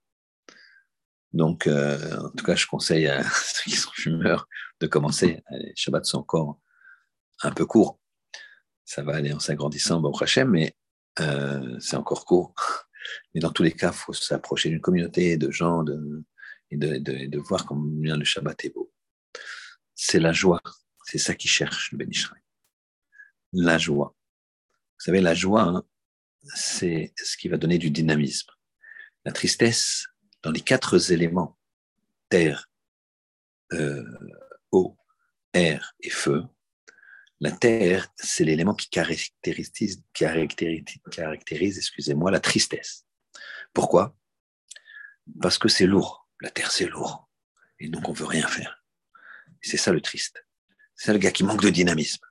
[1.36, 4.48] Donc, euh, en tout cas, je conseille à ceux qui sont fumeurs
[4.80, 5.44] de commencer.
[5.52, 6.60] Les Shabbats sont encore
[7.44, 8.00] un peu courts.
[8.86, 10.74] Ça va aller en s'agrandissant au Hachem, mais
[11.20, 12.56] euh, c'est encore court.
[13.36, 16.24] Mais dans tous les cas, il faut s'approcher d'une communauté de gens de,
[16.72, 18.92] et, de, voir combien le Shabbat est beau.
[19.94, 20.62] C'est la joie.
[21.04, 22.10] C'est ça qui cherche le Ben
[23.54, 24.16] La joie.
[24.98, 25.84] Vous savez, la joie, hein,
[26.56, 28.50] c'est ce qui va donner du dynamisme.
[29.24, 30.08] La tristesse,
[30.46, 31.58] dans les quatre éléments,
[32.30, 32.70] terre,
[33.74, 34.04] euh,
[34.72, 34.96] eau,
[35.54, 36.44] air et feu,
[37.40, 43.08] la terre, c'est l'élément qui caractérise, caractérise, excusez-moi, la tristesse.
[43.74, 44.16] Pourquoi?
[45.42, 46.30] Parce que c'est lourd.
[46.42, 47.28] La terre, c'est lourd.
[47.80, 48.86] Et donc, on veut rien faire.
[49.62, 50.46] C'est ça le triste.
[50.96, 52.24] C'est le gars qui manque de dynamisme.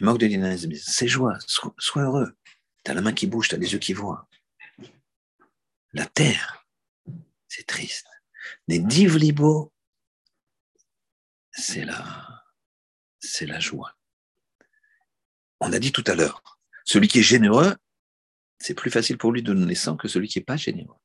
[0.00, 0.72] Il manque de dynamisme.
[0.74, 1.36] C'est joie.
[1.46, 2.34] Sois, heureux.
[2.82, 4.26] Tu as la main qui bouge, tu as les yeux qui voient.
[5.92, 6.61] La terre,
[7.52, 8.06] c'est triste.
[8.68, 9.72] Les divlibo,
[11.52, 12.44] c'est la,
[13.20, 13.94] c'est la joie
[15.62, 16.42] on a dit tout à l'heure,
[16.84, 17.76] celui qui est généreux,
[18.58, 20.96] c'est plus facile pour lui de donner 100 que celui qui n'est pas généreux.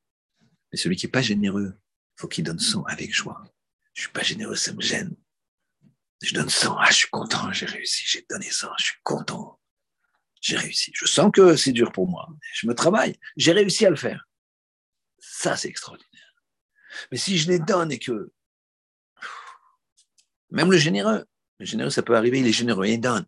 [0.72, 3.44] Mais celui qui n'est pas généreux, il faut qu'il donne 100 avec joie.
[3.94, 5.16] Je suis pas généreux, ça me gêne.
[6.24, 9.60] Je donne 100, ah, je suis content, j'ai réussi, j'ai donné 100, je suis content.
[10.42, 10.92] J'ai réussi.
[10.96, 12.28] Je sens que c'est dur pour moi.
[12.54, 14.28] Je me travaille, j'ai réussi à le faire.
[15.20, 16.27] Ça, c'est extraordinaire.
[17.12, 18.32] Mais si je les donne et que.
[20.50, 21.26] Même le généreux,
[21.60, 23.26] le généreux, ça peut arriver, il est généreux, il donne.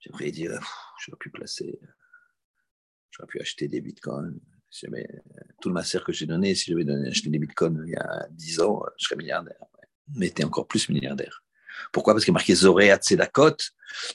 [0.00, 0.60] J'aimerais dire,
[1.00, 1.80] j'aurais pu placer,
[3.10, 4.38] j'aurais pu acheter des bitcoins.
[5.60, 8.60] tout le master que j'ai donné, si j'avais acheté des bitcoins il y a 10
[8.60, 9.64] ans, je serais milliardaire.
[10.14, 11.42] Mais tu encore plus milliardaire.
[11.92, 12.14] Pourquoi?
[12.14, 13.56] Parce qu'il a marqué Zoréa Tzedakot,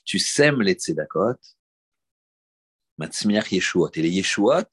[0.06, 1.40] tu sèmes les Tzedakot,
[2.98, 3.92] Matzmiach Yeshuot.
[3.96, 4.70] Et les Yeshuot,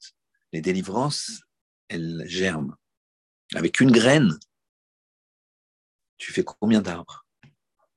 [0.51, 1.41] les délivrances,
[1.89, 2.75] elles germent.
[3.55, 4.39] Avec une graine,
[6.17, 7.25] tu fais combien d'arbres?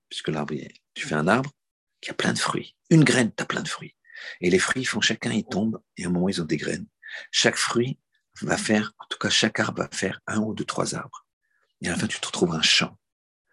[0.09, 0.55] Puisque l'arbre,
[0.95, 1.51] tu fais un arbre,
[2.01, 2.77] qui a plein de fruits.
[2.91, 3.97] Une graine, tu as plein de fruits.
[4.41, 6.87] Et les fruits font chacun, ils tombent, et à un moment, ils ont des graines.
[7.31, 7.99] Chaque fruit
[8.43, 11.27] va faire, en tout cas, chaque arbre va faire un ou deux, trois arbres.
[11.81, 12.99] Et à la fin, tu te retrouves un champ.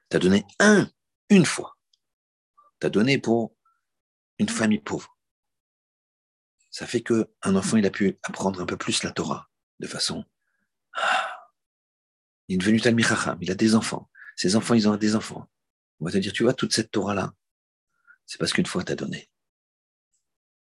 [0.10, 0.90] Tu as donné un,
[1.30, 1.78] une fois.
[2.80, 3.56] Tu as donné pour
[4.40, 5.18] une famille pauvre.
[6.70, 9.88] Ça fait que un enfant, il a pu apprendre un peu plus la Torah de
[9.88, 10.26] façon.
[12.48, 13.06] Il est devenu Talmud
[13.42, 14.10] il a des enfants.
[14.36, 15.50] Ses enfants, ils ont des enfants.
[16.00, 17.34] On va te dire, tu vois, toute cette Torah-là,
[18.26, 19.30] c'est parce qu'une fois, tu as donné.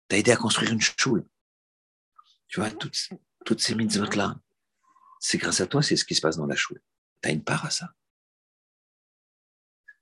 [0.10, 1.26] Tu as aidé à construire une choule.
[2.48, 4.40] Tu vois, toutes, ces mitzvot-là,
[5.20, 6.82] c'est grâce à toi, c'est ce qui se passe dans la choule.
[7.22, 7.94] Tu as une part à ça.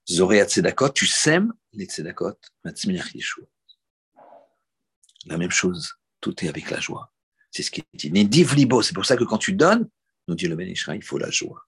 [0.10, 3.46] Zoréat Tzedakot, tu sèmes les Tzedakot, Yeshua.
[5.26, 7.14] La même chose, tout est avec la joie.
[7.52, 8.10] C'est ce qui est dit.
[8.10, 9.90] libo, c'est pour ça que quand tu donnes,
[10.28, 11.68] nous dit le Bénéchra, il faut la joie.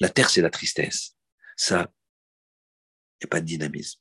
[0.00, 1.16] La terre, c'est la tristesse.
[1.56, 1.92] Ça,
[3.20, 4.00] il n'y a pas de dynamisme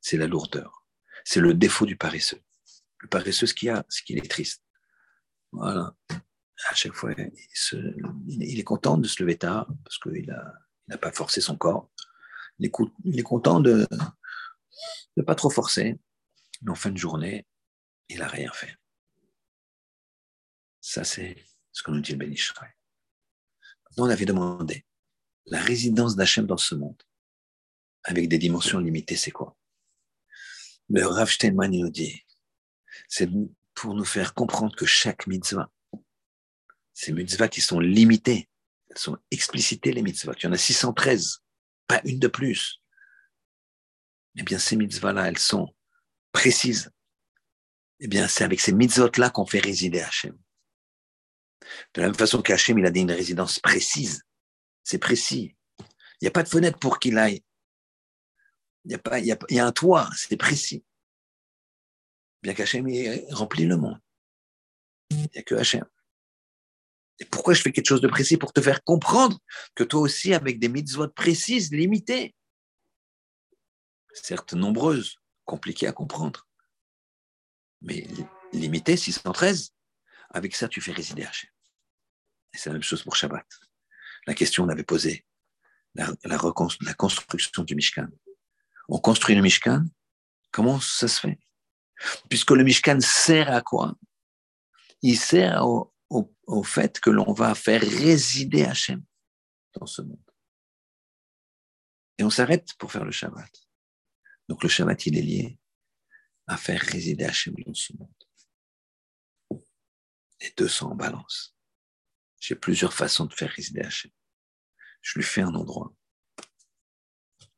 [0.00, 0.84] c'est la lourdeur.
[1.24, 2.42] C'est le défaut du paresseux.
[2.98, 4.62] Le paresseux, ce qu'il a, c'est qu'il est triste.
[5.52, 5.94] Voilà.
[6.68, 10.34] À chaque fois, il, est content de se lever tard parce qu'il
[10.88, 11.90] n'a pas forcé son corps.
[12.58, 13.86] Il est, content de
[15.16, 15.98] ne pas trop forcer.
[16.62, 17.46] Mais en fin de journée,
[18.10, 18.76] il n'a rien fait.
[20.82, 22.34] Ça, c'est ce que nous dit le Ben
[23.90, 24.84] Maintenant, on avait demandé
[25.46, 27.02] la résidence d'Hachem dans ce monde,
[28.04, 29.56] avec des dimensions limitées, c'est quoi?
[30.88, 32.24] Le Rav Steinman nous dit,
[33.08, 33.28] c'est
[33.74, 35.70] pour nous faire comprendre que chaque mitzvah,
[36.92, 38.48] ces mitzvahs qui sont limitées,
[38.90, 40.34] elles sont explicitées les mitzvahs.
[40.38, 41.38] Il y en a 613,
[41.86, 42.80] pas une de plus.
[44.36, 45.74] Eh bien, ces mitzvahs-là, elles sont
[46.32, 46.90] précises.
[48.00, 50.36] Eh bien, c'est avec ces mitzvot-là qu'on fait résider Hachem.
[51.94, 54.22] De la même façon qu'Hachem, il a dit une résidence précise.
[54.84, 55.56] C'est précis.
[55.78, 57.42] Il n'y a pas de fenêtre pour qu'il aille.
[58.84, 60.84] Il y, a pas, il, y a, il y a un toit, c'est précis.
[62.42, 62.86] bien qu'Hachem
[63.30, 64.00] remplit le monde.
[65.10, 65.84] Il n'y a que Hachem.
[67.18, 69.38] Et pourquoi je fais quelque chose de précis Pour te faire comprendre
[69.74, 72.34] que toi aussi, avec des mitzvot précises, limitées,
[74.14, 76.48] certes nombreuses, compliquées à comprendre,
[77.82, 78.06] mais
[78.52, 79.72] limitées, 613,
[80.30, 81.50] avec ça, tu fais résider Hachem.
[82.52, 83.46] Et c'est la même chose pour Shabbat.
[84.26, 85.26] La question, on avait posé
[85.94, 86.38] la, la,
[86.80, 88.08] la construction du Mishkan.
[88.88, 89.84] On construit le Mishkan,
[90.50, 91.38] comment ça se fait?
[92.28, 93.94] Puisque le Mishkan sert à quoi?
[95.02, 99.04] Il sert au, au, fait que l'on va faire résider Hachem
[99.74, 100.18] dans ce monde.
[102.18, 103.50] Et on s'arrête pour faire le Shabbat.
[104.48, 105.58] Donc le Shabbat, il est lié
[106.46, 108.19] à faire résider Hachem dans ce monde.
[110.40, 111.54] Les deux sont en balance.
[112.38, 114.10] J'ai plusieurs façons de faire résider Hachem.
[115.02, 115.94] Je lui fais un endroit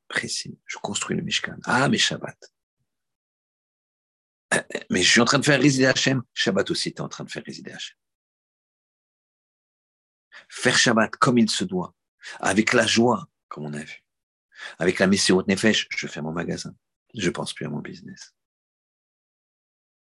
[0.09, 0.59] précis.
[0.67, 1.57] Je construis le Mishkan.
[1.65, 2.39] Ah, mais Shabbat.
[4.91, 6.23] Mais je suis en train de faire résider Hachem.
[6.35, 7.97] Shabbat aussi, tu en train de faire résider Hachem
[10.49, 11.95] faire Shabbat comme il se doit,
[12.41, 14.05] avec la joie, comme on a vu,
[14.79, 16.75] avec la Messiot Nefesh, je fais mon magasin,
[17.15, 18.35] je pense plus à mon business.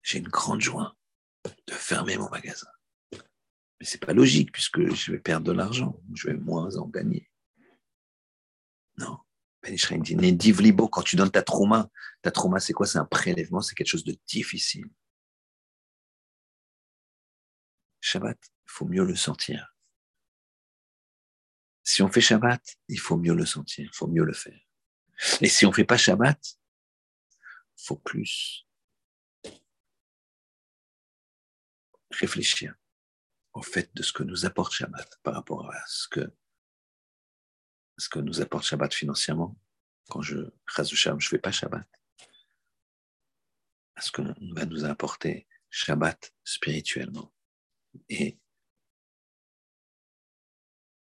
[0.01, 0.95] J'ai une grande joie
[1.67, 2.67] de fermer mon magasin.
[3.11, 7.29] Mais c'est pas logique puisque je vais perdre de l'argent, je vais moins en gagner.
[8.97, 9.19] Non.
[9.61, 11.89] Ben dit, quand tu donnes ta trauma,
[12.21, 12.85] ta trauma c'est quoi?
[12.85, 14.89] C'est un prélèvement, c'est quelque chose de difficile.
[18.01, 19.73] Shabbat, il faut mieux le sentir.
[21.83, 24.59] Si on fait Shabbat, il faut mieux le sentir, il faut mieux le faire.
[25.39, 26.39] Et si on ne fait pas Shabbat,
[27.77, 28.67] il faut plus
[32.13, 32.75] réfléchir
[33.53, 36.33] au fait de ce que nous apporte Shabbat par rapport à ce que,
[37.97, 39.59] ce que nous apporte Shabbat financièrement.
[40.09, 41.87] Quand je je ne fais pas Shabbat.
[43.95, 44.21] À ce que
[44.55, 47.33] va nous apporter Shabbat spirituellement.
[48.09, 48.39] Et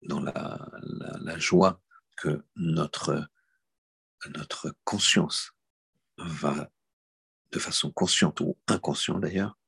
[0.03, 1.83] dans la, joie
[2.17, 3.29] que notre,
[4.29, 5.53] notre conscience
[6.19, 6.71] va,
[7.51, 9.59] de façon consciente ou inconsciente d'ailleurs,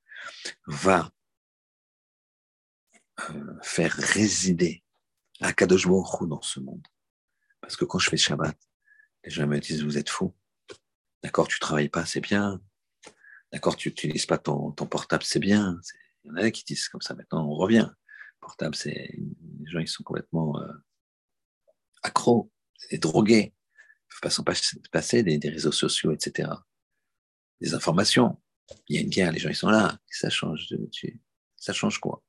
[0.67, 1.13] va
[3.63, 4.85] faire résider
[5.41, 6.87] Akadosh Baruch dans ce monde.
[7.61, 8.57] Parce que quand je fais Shabbat,
[9.25, 10.35] les gens me disent, vous êtes fou.
[11.23, 12.61] D'accord, tu travailles pas, c'est bien.
[13.53, 15.81] D'accord, tu n'utilises pas ton, ton portable, c'est bien.
[16.25, 17.91] Il y en a qui disent comme ça, maintenant on revient
[18.41, 20.73] portable, c'est les gens ils sont complètement euh,
[22.03, 23.55] accros, c'est drogués.
[23.55, 24.45] Ils ne peuvent pas s'en
[24.91, 26.51] passer des, des, réseaux sociaux, etc.
[27.61, 28.41] Des informations.
[28.87, 29.99] Il y a une guerre, les gens ils sont là.
[30.09, 30.89] Ça change, de,
[31.57, 32.23] ça change quoi?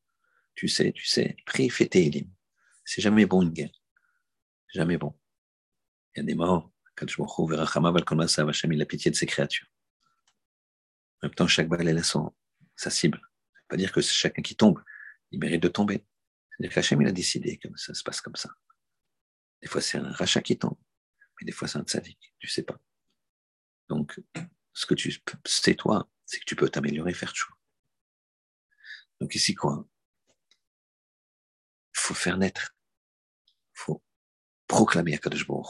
[0.60, 1.38] Tu sais, tu sais.
[1.46, 2.30] Prie, fais tes élim.
[2.84, 3.72] C'est jamais bon une guerre.
[4.74, 5.18] Jamais bon.
[6.14, 6.70] Il y a des morts.
[7.02, 9.68] Il a pitié de ses créatures.
[11.22, 12.36] En même temps, chaque balle, elle a son,
[12.76, 13.20] sa cible.
[13.20, 14.84] Ça veut pas dire que chacun qui tombe,
[15.32, 16.06] il mérite de tomber.
[16.52, 18.50] C'est-à-dire qu'Hachem, il a décidé que ça se passe comme ça.
[19.62, 20.78] Des fois, c'est un rachat qui tombe,
[21.40, 22.78] mais des fois, c'est un tzaddik, tu sais pas.
[23.88, 24.22] Donc,
[24.74, 27.56] ce que tu sais, toi, c'est que tu peux t'améliorer, faire choix.
[29.22, 29.88] Donc, ici, quoi?
[32.10, 32.76] Faut faire naître,
[33.72, 34.04] faut
[34.66, 35.68] proclamer à Kadosh Baruch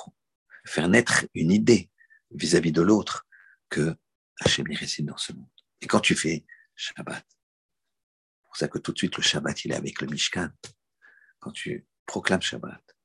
[0.66, 1.92] faire naître une idée
[2.32, 3.28] vis-à-vis de l'autre
[3.68, 3.94] que
[4.40, 5.50] Hachem réside dans ce monde.
[5.82, 7.26] Et quand tu fais Shabbat,
[8.44, 10.50] pour ça que tout de suite, le Shabbat, il est avec le Mishkan.
[11.40, 12.96] Quand tu proclames Shabbat,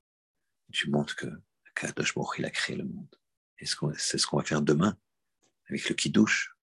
[0.72, 1.26] tu montres que
[1.74, 3.16] Kadosh Baruch il a créé le monde.
[3.58, 4.96] Et c'est ce qu'on va faire demain
[5.68, 6.54] avec le Kiddush,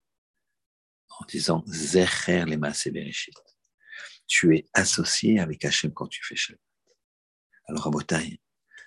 [1.20, 3.36] en disant Zecher les Bereshit.
[4.32, 6.62] Tu es associé avec Hachem quand tu fais Shabbat.
[7.68, 8.40] Alors, à Botaï,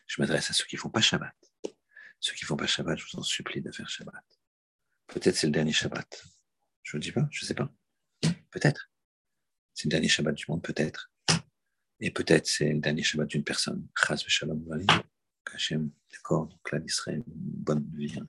[0.07, 1.37] je m'adresse à ceux qui ne font pas Shabbat.
[2.19, 4.25] Ceux qui ne font pas Shabbat, je vous en supplie de faire Shabbat.
[5.07, 6.25] Peut-être c'est le dernier Shabbat.
[6.83, 7.71] Je ne dis pas, je ne sais pas.
[8.51, 8.91] Peut-être.
[9.75, 11.13] C'est le dernier Shabbat du monde, peut-être.
[12.01, 13.87] Et peut-être c'est le dernier Shabbat d'une personne.
[13.95, 14.65] Chaz shalom
[15.53, 18.19] Hachem, d'accord, donc là, une bonne vie.
[18.19, 18.27] Hein.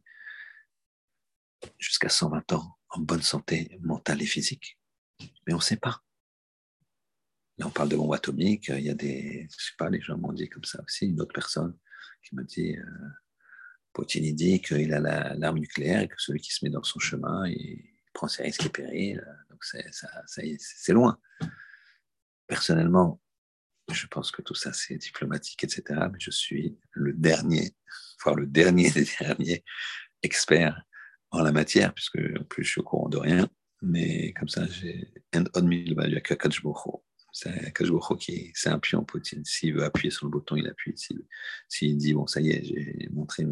[1.80, 4.78] Jusqu'à 120 ans, en bonne santé mentale et physique.
[5.48, 6.05] Mais on ne sait pas.
[7.58, 8.70] Là, on parle de bombe atomique.
[8.70, 11.08] Il y a des, je sais pas, les gens m'ont dit comme ça aussi.
[11.08, 11.78] Une autre personne
[12.24, 13.10] qui m'a dit, euh,
[13.94, 15.00] Poutine dit qu'il a
[15.36, 17.82] l'arme nucléaire et que celui qui se met dans son chemin, il
[18.14, 19.26] prend ses risques et périls.
[19.50, 21.18] Donc c'est loin.
[22.46, 23.22] Personnellement,
[23.92, 25.84] je pense que tout ça c'est diplomatique, etc.
[26.12, 27.74] Mais je suis le dernier,
[28.22, 29.64] voire le dernier des derniers
[30.24, 30.84] experts
[31.32, 33.50] en la matière, puisque en plus je suis au courant de rien.
[33.82, 37.04] Mais comme ça, j'ai un mille value à.
[37.38, 37.74] C'est
[38.54, 39.44] c'est un pion Poutine.
[39.44, 40.96] S'il veut appuyer sur le bouton, il appuie.
[41.68, 43.46] S'il dit bon, ça y est, j'ai montré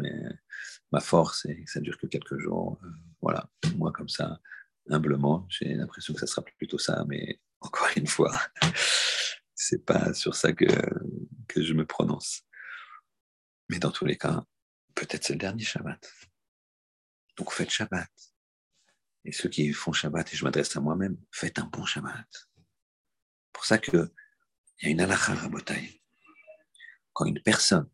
[0.90, 2.88] ma force et ça dure que quelques jours, euh,
[3.20, 3.50] voilà.
[3.76, 4.40] Moi comme ça,
[4.88, 5.46] humblement.
[5.50, 8.32] J'ai l'impression que ça sera plutôt ça, mais encore une fois,
[9.54, 10.64] c'est pas sur ça que,
[11.46, 12.40] que je me prononce.
[13.68, 14.46] Mais dans tous les cas,
[14.94, 16.10] peut-être c'est le dernier Shabbat.
[17.36, 18.08] Donc faites Shabbat.
[19.26, 22.48] Et ceux qui font Shabbat, et je m'adresse à moi-même, faites un bon Shabbat.
[23.54, 24.10] Pour ça qu'il
[24.82, 25.48] y a une halakha à
[27.14, 27.88] Quand une personne,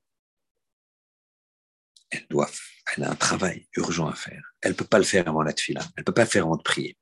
[2.11, 2.51] elle, doit,
[2.97, 5.53] elle a un travail urgent à faire, elle ne peut pas le faire avant la
[5.53, 6.99] tefila, elle ne peut pas le faire avant de prier.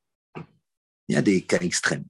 [1.08, 2.04] Il y a des cas extrêmes.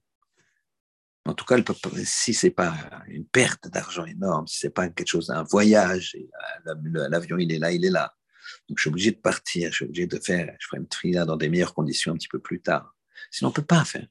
[1.25, 2.75] En tout cas, elle peut, si ce n'est pas
[3.07, 6.17] une perte d'argent énorme, si ce n'est pas quelque chose, un voyage,
[6.65, 8.13] l'avion il est là, il est là,
[8.67, 11.25] donc, je suis obligé de partir, je suis obligé de faire, je ferai une trila
[11.25, 12.95] dans des meilleures conditions un petit peu plus tard.
[13.31, 14.07] Sinon, on ne peut pas faire.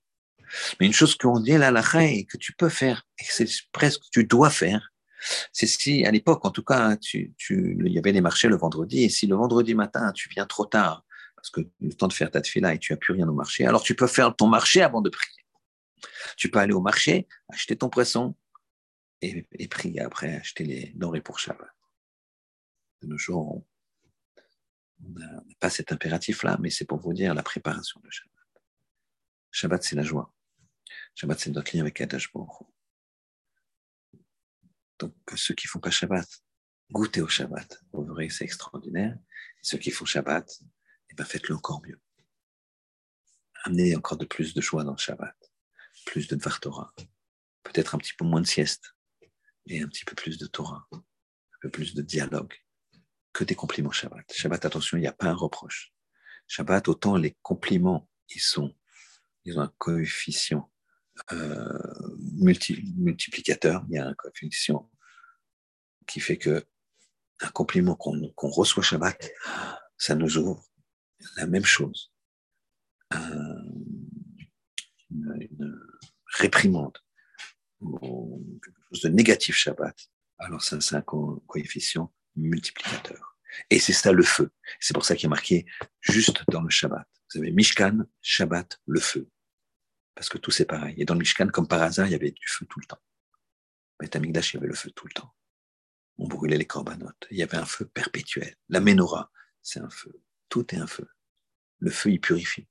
[0.78, 3.48] Mais une chose qu'on dit à la et que tu peux faire, et que c'est
[3.72, 4.92] presque tu dois faire,
[5.52, 8.56] c'est si, à l'époque, en tout cas, tu, tu, il y avait les marchés le
[8.56, 12.12] vendredi, et si le vendredi matin, tu viens trop tard, parce que le temps de
[12.12, 14.46] faire ta tefila et tu n'as plus rien au marché, alors tu peux faire ton
[14.46, 15.44] marché avant de prier.
[16.36, 18.36] Tu peux aller au marché, acheter ton poisson
[19.20, 21.68] et, et prier après, acheter les denrées pour Shabbat.
[23.02, 23.64] De nos jours,
[25.04, 28.62] on n'a pas cet impératif-là, mais c'est pour vous dire la préparation de Shabbat.
[29.50, 30.32] Shabbat, c'est la joie.
[31.18, 32.32] Shabbat, c'est notre lien avec Adash
[35.00, 36.28] Donc, ceux qui font pas Shabbat,
[36.92, 37.82] goûtez au Shabbat.
[37.92, 39.18] Vous verrez, c'est extraordinaire.
[39.58, 40.48] Et ceux qui font Shabbat,
[41.10, 42.00] eh ben, faites-le encore mieux.
[43.64, 45.34] Amenez encore de plus de joie dans le Shabbat,
[46.06, 46.60] plus de Dvar
[47.64, 48.94] peut-être un petit peu moins de sieste,
[49.66, 51.02] et un petit peu plus de Torah, un
[51.60, 52.54] peu plus de dialogue,
[53.32, 54.32] que des compliments Shabbat.
[54.32, 55.92] Shabbat, attention, il n'y a pas un reproche.
[56.46, 58.72] Shabbat, autant les compliments, ils sont,
[59.44, 60.70] ils ont un coefficient
[61.32, 63.84] euh, multiplicateur.
[63.88, 64.90] Il y a un coefficient
[66.06, 66.64] qui fait que
[67.40, 69.30] un compliment qu'on reçoit Shabbat,
[69.96, 70.64] ça nous ouvre
[71.36, 72.12] la même chose.
[75.10, 75.80] une,
[76.38, 76.98] réprimande
[77.80, 79.96] quelque chose de négatif Shabbat,
[80.38, 83.36] alors ça, c'est un coefficient multiplicateur.
[83.70, 84.50] Et c'est ça le feu.
[84.80, 85.66] C'est pour ça qu'il est marqué
[86.00, 87.06] juste dans le Shabbat.
[87.32, 89.00] Vous avez Mishkan, Shabbat, le
[90.18, 90.96] Parce que tout c'est pareil.
[90.98, 93.00] Et dans le Mishkan, comme par hasard, il y avait du feu tout le temps.
[94.00, 95.32] Mais Amigdash, il y avait le feu tout le temps.
[96.18, 97.28] On brûlait les corbanotes.
[97.30, 98.56] Il y avait un feu perpétuel.
[98.68, 99.30] La menorah,
[99.62, 100.20] c'est un feu.
[100.48, 101.08] Tout est un feu.
[101.78, 102.66] Le feu, il purifie.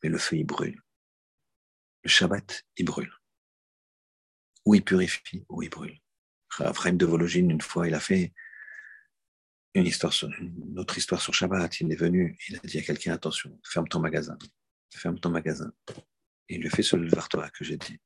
[0.00, 0.80] Mais le feu, il brûle.
[2.04, 3.12] Le Shabbat, il brûle.
[4.64, 5.98] Ou il purifie, ou il brûle.
[6.50, 8.32] Raphaël de Vologine, une fois, il a fait
[9.74, 11.80] une, histoire sur, une autre histoire sur Shabbat.
[11.80, 14.38] Il est venu, il a dit à quelqu'un attention, ferme ton magasin,
[14.94, 15.72] ferme ton magasin.
[16.52, 18.00] Il le fait le Vartora que j'ai dit.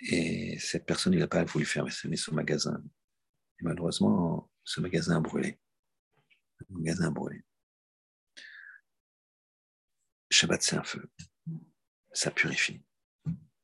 [0.00, 2.78] Et cette personne, il n'a pas voulu fermer son magasin.
[3.58, 5.58] Et malheureusement, ce magasin a brûlé.
[6.58, 7.42] Le magasin a brûlé.
[10.30, 11.10] Shabbat, c'est un feu.
[12.12, 12.82] Ça purifie.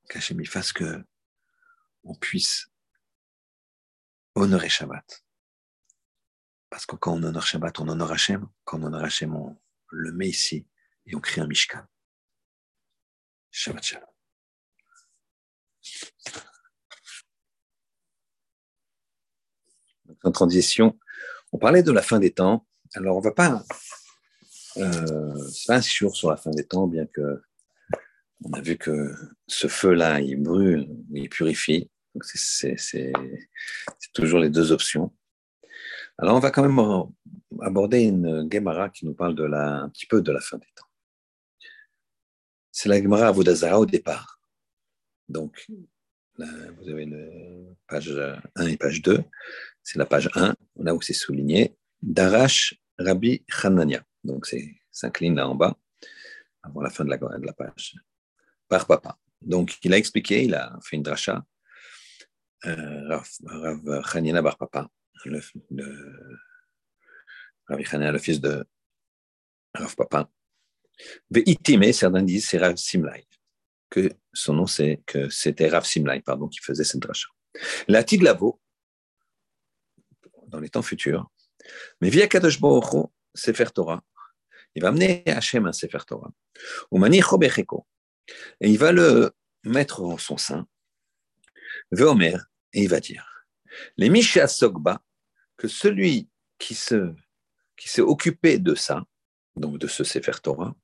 [0.09, 1.05] Qu'Hachem fasse que
[2.05, 2.71] on puisse
[4.35, 5.27] honorer Shabbat.
[6.71, 8.49] Parce que quand on honore Shabbat, on honore Hachem.
[8.65, 9.61] Quand on honore Hachem, on
[9.91, 10.67] le met ici
[11.05, 11.87] et on crée un Mishkan.
[20.25, 20.99] En transition,
[21.53, 22.67] on parlait de la fin des temps.
[22.95, 23.65] Alors, on ne va pas.
[24.77, 27.43] Euh, c'est sur la fin des temps, bien que
[28.45, 29.13] on a vu que
[29.49, 31.91] ce feu-là, il brûle, il purifie.
[32.23, 32.77] C'est
[34.15, 35.13] toujours les deux options.
[36.19, 36.81] Alors, on va quand même
[37.61, 40.88] aborder une Gemara qui nous parle un petit peu de la fin des temps.
[42.81, 44.39] C'est la Gemara Avodazara au départ.
[45.29, 45.67] Donc,
[46.37, 48.17] vous avez le page
[48.55, 49.21] 1 et page 2.
[49.83, 51.77] C'est la page 1, là où c'est souligné.
[52.01, 54.05] Darash Rabbi Hanania.
[54.23, 55.77] Donc, c'est s'incline là en bas,
[56.63, 57.97] avant la fin de la, de la page.
[58.69, 59.19] Par papa.
[59.43, 61.45] Donc, il a expliqué, il a fait une dracha.
[62.65, 64.89] Euh, Rav, Hanania Bar Papa
[65.25, 65.41] le,
[67.67, 67.81] Rav
[68.13, 68.65] le fils de
[69.75, 70.31] Rav Papa.
[71.31, 73.27] Ve'itime, certains disent c'est Rav Simlai,
[73.91, 77.29] que son nom c'est que c'était Rav Simlai, pardon, qui faisait cette dracha.
[77.87, 78.61] La Tiglavo,
[80.49, 81.31] dans les temps futurs,
[82.01, 82.59] mais via Kadosh
[83.35, 84.03] Sefer Torah,
[84.75, 86.33] il va amener Hachem un Sefer Torah,
[88.61, 89.33] et il va le
[89.65, 90.67] mettre en son sein,
[91.91, 92.37] Veomer,
[92.73, 93.47] et il va dire,
[93.97, 95.03] les Misha Sogba,
[95.57, 96.29] que celui
[96.59, 97.15] qui se
[97.77, 99.05] qui s'est occupé de ça,
[99.57, 100.75] donc de ce Sefer Torah,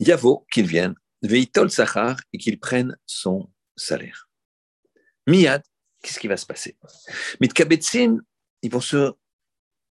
[0.00, 4.28] Yavo, qu'il vienne, Veitol Sachar, et qu'il prenne son salaire.
[5.26, 5.62] Miyad,
[6.02, 6.76] qu'est-ce qui va se passer?
[7.40, 8.18] Mitkabetzin,
[8.62, 9.12] ils vont se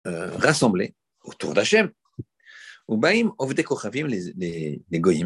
[0.06, 0.94] euh, rassembler
[1.24, 1.92] autour d'Hachem.
[2.88, 5.24] Ou Baïm, Ovde Kochavim, les, les, les.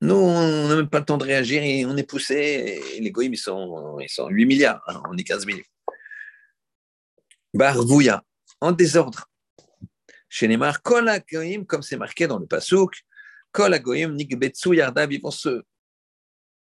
[0.00, 2.80] Nous, on n'a même pas le temps de réagir et on est poussé.
[3.00, 4.82] Les Goïm, ils sont, ils sont 8 milliards.
[4.86, 5.64] Hein, on est 15 millions.
[7.54, 8.22] Barvouya,
[8.60, 9.30] en désordre.
[10.28, 13.02] Chez Goïm, comme c'est marqué dans le Pasouk,
[13.52, 15.62] Kol Goïm, Nikbetsu Yardab, ils vont se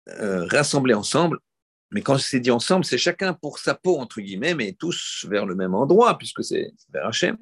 [0.09, 1.39] euh, rassembler ensemble
[1.91, 5.47] mais quand c'est dit ensemble, c'est chacun pour sa peau, entre guillemets, mais tous vers
[5.47, 7.37] le même endroit, puisque c'est vers Hachem.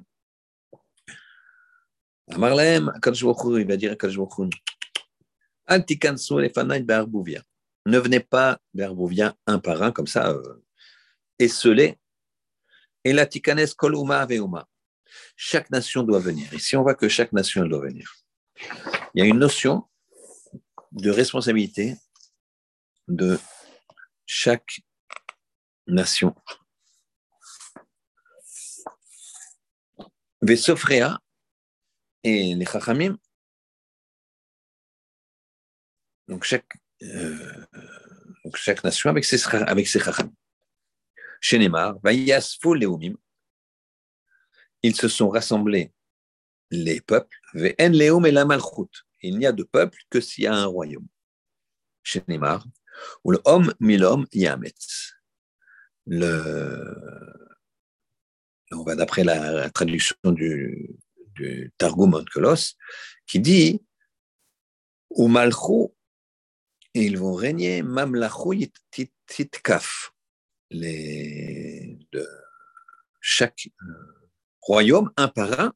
[2.30, 3.97] Amarlem, il va dire
[5.66, 5.76] à
[7.86, 10.62] ne venez pas vers Bouvia un par un, comme ça, euh,
[11.38, 11.99] esselé.
[13.05, 14.66] Et la tikanes koluma veuma.
[15.36, 16.53] Chaque nation doit venir.
[16.55, 18.11] Ici, on voit que chaque nation doit venir.
[19.15, 19.89] Il y a une notion
[20.93, 21.97] de responsabilité
[23.07, 23.39] de
[24.27, 24.81] chaque
[25.87, 26.35] nation.
[30.43, 31.21] Vesofrea
[32.25, 33.17] et les Chachamim,
[36.29, 37.67] donc chaque, euh,
[38.45, 40.35] donc chaque nation avec ses, avec ses Chachamim.
[41.41, 43.17] Chez Neymar, Leumim,
[44.83, 45.93] ils se sont rassemblés,
[46.71, 49.04] les peuples, Ve'en Leum et la Malchut.
[49.25, 51.07] Il n'y a de peuple que s'il y a un royaume.
[52.03, 52.66] Chez Neymar,
[53.25, 55.14] ou le homme milom yametz.
[56.07, 56.95] Le,
[58.70, 60.91] on va d'après la traduction du,
[61.35, 62.22] du Targum
[63.27, 63.83] qui dit
[65.09, 65.95] ou malchou,
[66.93, 68.53] ils vont régner mamlachou
[69.27, 70.12] titkaf.
[70.70, 72.29] Les, de
[73.20, 75.72] chaque euh, royaume, un par un,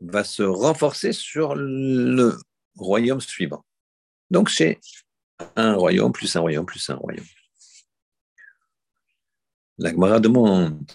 [0.00, 2.38] va se renforcer sur le
[2.76, 3.64] royaume suivant.
[4.30, 4.80] Donc, c'est
[5.56, 7.26] un royaume, plus un royaume, plus un royaume.
[9.78, 10.86] La Gemara demande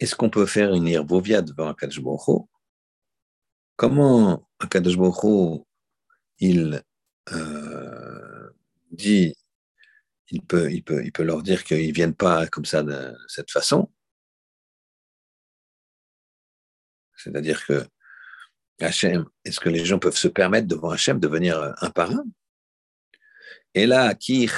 [0.00, 2.00] est-ce qu'on peut faire une Irbouvia devant Akadosh
[3.76, 4.96] Comment Akadosh
[6.40, 6.82] il
[7.32, 8.50] euh,
[8.90, 9.36] dit,
[10.30, 13.14] il peut, il, peut, il peut leur dire qu'ils ne viennent pas comme ça de
[13.28, 13.88] cette façon?
[17.18, 17.86] C'est-à-dire que
[18.80, 22.24] Hachem, est-ce que les gens peuvent se permettre devant Hachem de venir un par un?
[23.74, 24.48] Et là, qui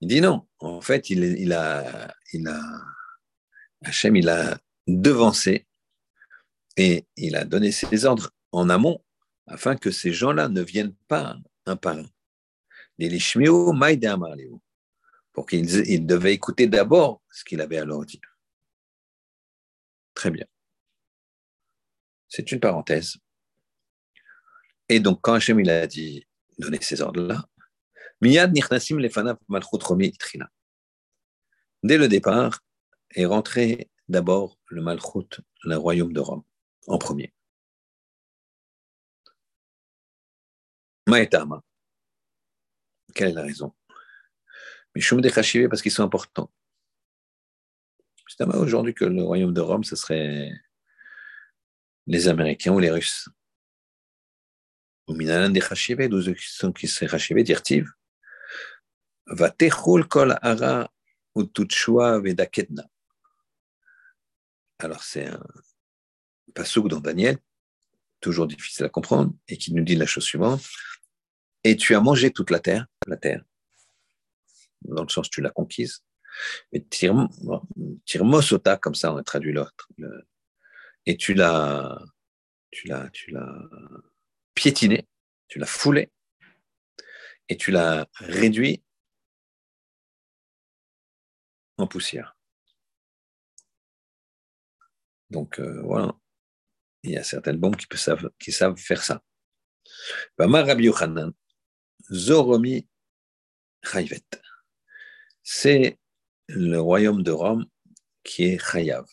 [0.00, 0.46] il dit non.
[0.60, 2.48] En fait, il, a, il
[3.84, 5.66] Hachem, il a devancé
[6.76, 9.04] et il a donné ses ordres en amont
[9.46, 11.36] afin que ces gens-là ne viennent pas
[11.66, 11.98] un par.
[15.38, 18.36] Pour qu'ils devaient écouter d'abord ce qu'il avait à leur dire.
[20.12, 20.46] Très bien.
[22.26, 23.18] C'est une parenthèse.
[24.88, 26.26] Et donc, quand Hachem il a dit
[26.58, 27.48] donner ces ordres-là.
[31.84, 32.60] Dès le départ,
[33.10, 36.42] est rentré d'abord le Malchut, le royaume de Rome,
[36.88, 37.32] en premier.
[41.06, 41.62] Maetama.
[43.14, 43.72] Quelle est la raison?
[44.94, 46.50] Mishum de parce qu'ils sont importants
[48.54, 50.52] aujourd'hui que le royaume de Rome, ce serait
[52.06, 53.28] les Américains ou les Russes.
[55.08, 57.90] Ou minalan des Chashivé, d'où sont qui seraient Chashivé, dirtiv.
[59.26, 59.50] Va
[60.08, 60.90] kol ara
[61.34, 62.84] ou vedaketna.
[64.78, 65.42] Alors, c'est un
[66.54, 67.38] pasouk dans Daniel,
[68.20, 70.62] toujours difficile à comprendre, et qui nous dit la chose suivante.
[71.64, 73.42] Et tu as mangé toute la terre, la terre,
[74.82, 76.04] dans le sens tu l'as conquise,
[76.72, 76.84] et
[78.04, 79.88] tirmosota, comme ça on a traduit l'autre.
[81.06, 81.98] Et tu l'as,
[82.70, 83.68] tu l'as, tu l'as
[84.54, 85.06] piétiné,
[85.48, 86.10] tu l'as foulé,
[87.48, 88.82] et tu l'as réduit
[91.78, 92.36] en poussière.
[95.30, 96.14] Donc euh, voilà,
[97.02, 99.22] il y a certaines bombes qui, peuvent, qui savent faire ça.
[102.10, 102.88] Zoromi
[103.82, 104.24] Chayvet.
[105.50, 105.98] C'est
[106.48, 107.64] le royaume de Rome
[108.22, 109.06] qui est Chayav,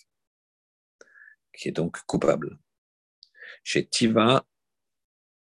[1.54, 2.60] qui est donc coupable.
[3.64, 4.46] Chez Tiva,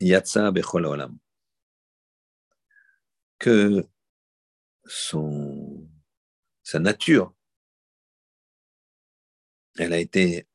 [0.01, 1.19] Yatsa Bechol Olam.
[3.39, 3.87] Que
[4.87, 5.87] son,
[6.63, 7.35] sa nature,
[9.77, 10.49] elle a été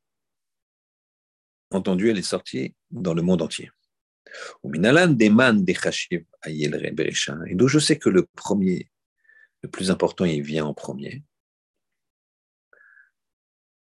[1.70, 3.70] entendue, elle est sortie dans le monde entier.
[4.64, 4.68] Et
[7.54, 8.90] d'où je sais que le premier
[9.64, 11.24] le plus important, il vient en premier.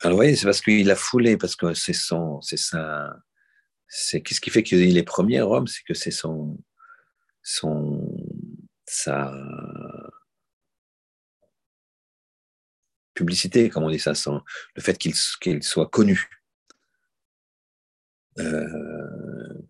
[0.01, 3.17] Alors, vous voyez, c'est parce qu'il a foulé, parce que c'est son, c'est ça,
[3.87, 6.59] c'est qu'est-ce qui fait qu'il est premier Rome, c'est que c'est son,
[7.45, 8.13] son,
[8.87, 9.33] sa,
[13.15, 14.43] publicité, comme on dit ça, sans
[14.75, 15.15] le fait qu'il
[15.63, 16.29] soit connu.
[18.41, 19.63] Euh,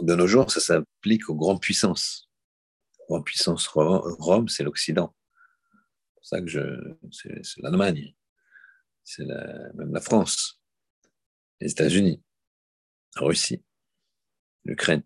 [0.00, 2.28] de nos jours, ça s'applique aux grandes puissances.
[3.08, 5.14] Grande puissance Rome, c'est l'Occident.
[6.26, 6.58] Ça que je,
[7.12, 8.12] c'est l'Allemagne,
[9.04, 10.60] c'est même la France,
[11.60, 12.20] les États-Unis,
[13.14, 13.62] la Russie,
[14.64, 15.04] l'Ukraine.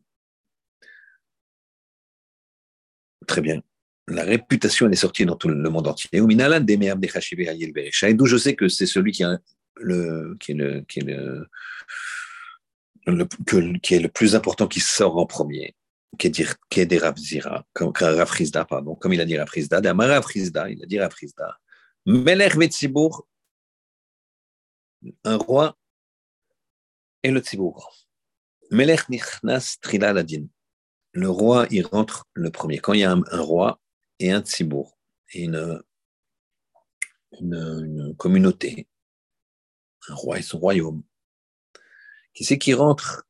[3.27, 3.63] Très bien.
[4.09, 6.09] La réputation, elle est sortie dans tout le monde entier.
[6.11, 6.31] D'où
[8.27, 9.23] je sais que c'est celui qui,
[9.77, 11.51] le, qui est le, qui est le,
[13.83, 15.77] qui est le plus important qui sort en premier,
[16.19, 20.99] est, des Ravzira, comme Ravrizda, pardon, comme il a dit Ravrizda, Ravrizda, il a dit
[20.99, 21.59] Ravrizda.
[22.07, 23.27] Melech Vetzibour,
[25.25, 25.79] un roi
[27.23, 27.95] et le Tzibour.
[28.71, 30.47] Melech Nichnas Trila Ladin.
[31.13, 32.79] Le roi, il rentre le premier.
[32.79, 33.81] Quand il y a un, roi
[34.19, 34.97] et un Tzibour,
[35.33, 35.83] et une,
[37.41, 38.89] une communauté,
[40.09, 41.03] un roi et son royaume,
[42.33, 43.27] qui c'est qui rentre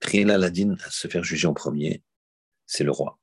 [0.00, 2.02] Trila Ladin à se faire juger en premier?
[2.68, 3.18] C'est le roi.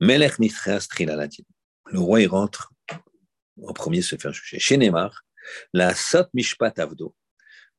[0.00, 2.72] Le roi, il rentre
[3.62, 4.58] en premier se faire juger.
[4.58, 5.24] Chez Neymar,
[5.72, 7.16] la Sot Mishpat Avdo,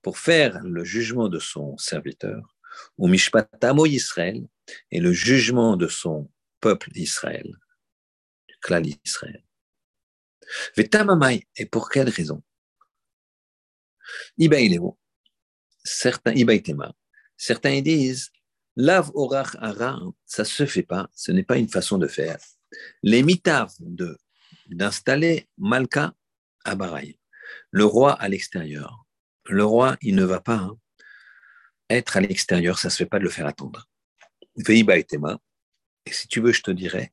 [0.01, 2.57] pour faire le jugement de son serviteur,
[2.97, 4.41] ou Mishpat Amo Israël,
[4.89, 6.31] et le jugement de son
[6.61, 7.55] peuple Israël,
[8.47, 9.45] du clan Israël.
[10.75, 12.41] Vetamamai, et pour quelle raison?
[14.37, 14.57] Iba
[15.83, 16.33] certains,
[17.37, 18.31] certains disent,
[18.81, 22.39] Lav orach ara, ça se fait pas, ce n'est pas une façon de faire.
[23.03, 24.17] Les mitav de
[24.69, 26.15] d'installer Malka
[26.63, 27.19] à Baraï,
[27.69, 29.05] le roi à l'extérieur.
[29.45, 30.75] Le roi, il ne va pas hein,
[31.91, 33.87] être à l'extérieur, ça se fait pas de le faire attendre.
[34.57, 37.11] Et si tu veux, je te dirais,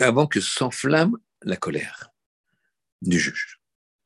[0.00, 2.08] avant que s'enflamme la colère
[3.02, 3.61] du juge.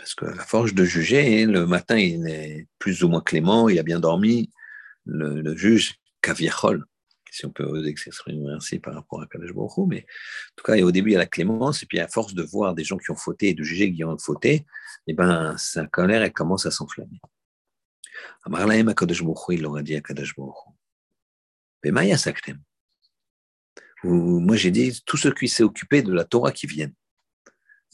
[0.06, 3.82] Parce que force de juger, le matin, il est plus ou moins clément, il a
[3.82, 4.52] bien dormi.
[5.04, 6.84] Le, juge, Kaviachol,
[7.28, 11.10] si on peut s'exprimer ainsi par rapport à Kadesh mais en tout cas, au début,
[11.10, 13.16] il y a la clémence, et puis à force de voir des gens qui ont
[13.16, 14.64] fauté et de juger qui ont fauté,
[15.08, 17.20] eh ben, sa colère, elle commence à s'enflammer.
[18.44, 20.36] Amarlaem Kadesh il l'aura dit à Kadesh
[21.82, 22.62] Mais Maya Saktem.
[24.04, 26.94] Moi, j'ai dit, tous ceux qui s'est occupé de la Torah qui viennent.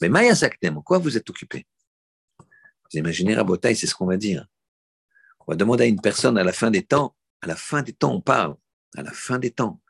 [0.03, 1.67] Mais Maya Saktem, quoi vous êtes occupé
[2.93, 4.47] vous imaginez, Rabotaï, c'est ce qu'on va dire.
[5.41, 7.93] On va demander à une personne à la fin des temps, à la fin des
[7.93, 8.57] temps, on parle,
[8.97, 9.81] à la fin des temps,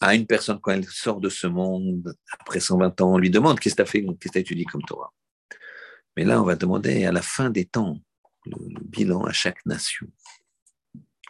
[0.00, 3.60] à une personne quand elle sort de ce monde, après 120 ans, on lui demande
[3.60, 5.12] qu'est-ce que tu as fait, qu'est-ce que tu as étudié comme Torah?
[6.16, 7.98] Mais là, on va demander à la fin des temps
[8.46, 10.06] le, bilan à chaque nation.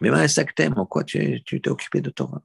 [0.01, 2.43] Mais chaque thème, en quoi tu t'es occupé de Torah?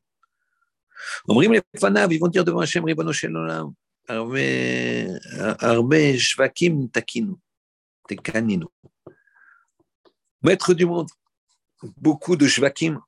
[1.29, 3.73] Ils vont dire devant Hachem Ribono Shalom,
[4.07, 4.37] Arbe
[6.17, 7.35] Shvakim Takinu.
[10.41, 11.09] Maître du monde,
[11.97, 13.01] beaucoup de shvakim,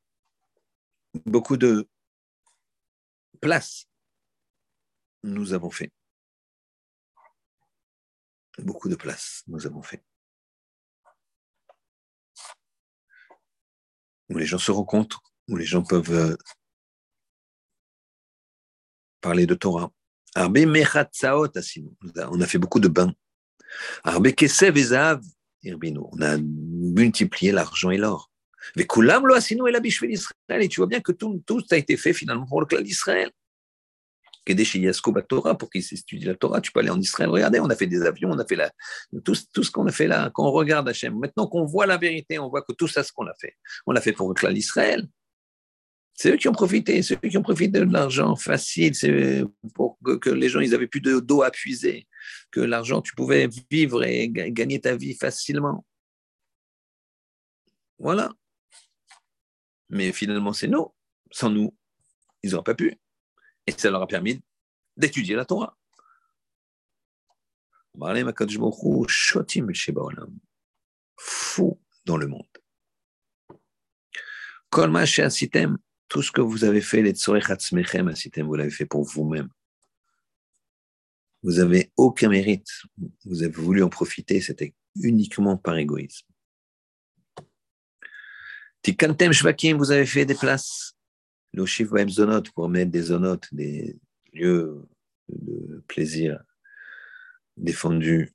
[1.26, 1.88] beaucoup de
[3.40, 3.88] places
[5.24, 5.92] nous avons fait.
[8.60, 10.04] Beaucoup de places nous avons fait.
[14.30, 16.36] Où les gens se rencontrent, où les gens peuvent euh,
[19.22, 19.92] parler de Torah.
[20.36, 20.54] On
[22.42, 23.14] a fait beaucoup de bains
[25.66, 28.32] on a multiplié l'argent et l'or.
[28.76, 33.30] Et tu vois bien que tout, tout a été fait finalement pour le clan d'Israël.
[35.60, 37.30] Pour qu'ils étudient la Torah, tu peux aller en Israël.
[37.30, 38.58] Regardez, on a fait des avions, on a fait
[39.26, 40.32] tout, tout ce qu'on a fait là.
[40.34, 43.12] Quand on regarde Hachem, maintenant qu'on voit la vérité, on voit que tout ça, ce
[43.12, 45.06] qu'on a fait, on l'a fait pour le clan d'Israël.
[46.20, 49.44] C'est eux qui ont profité, c'est eux qui ont profité de l'argent facile, c'est
[49.76, 52.08] pour que, les gens ils avaient plus d'eau à puiser,
[52.50, 55.86] que l'argent tu pouvais vivre et gagner ta vie facilement.
[58.00, 58.34] Voilà.
[59.90, 60.92] Mais finalement, c'est nous.
[61.32, 61.76] Sans nous,
[62.42, 62.98] ils n'auraient pas pu.
[63.68, 64.42] Et ça leur a permis
[64.96, 65.78] d'étudier la Torah.
[71.16, 72.48] Fou dans le monde
[76.10, 77.14] tout ce que vous avez fait, les
[78.44, 79.50] vous l'avez fait pour vous-même.
[81.44, 82.70] Vous n'avez aucun mérite.
[83.26, 86.26] Vous avez voulu en profiter, c'était uniquement par égoïsme.
[88.82, 90.94] Tikantem Shvakim, vous avez fait des places.
[91.54, 93.98] Le Baim Zonot pour mettre des zonotes, des
[94.34, 94.86] lieux
[95.30, 96.42] de plaisir
[97.56, 98.34] défendus,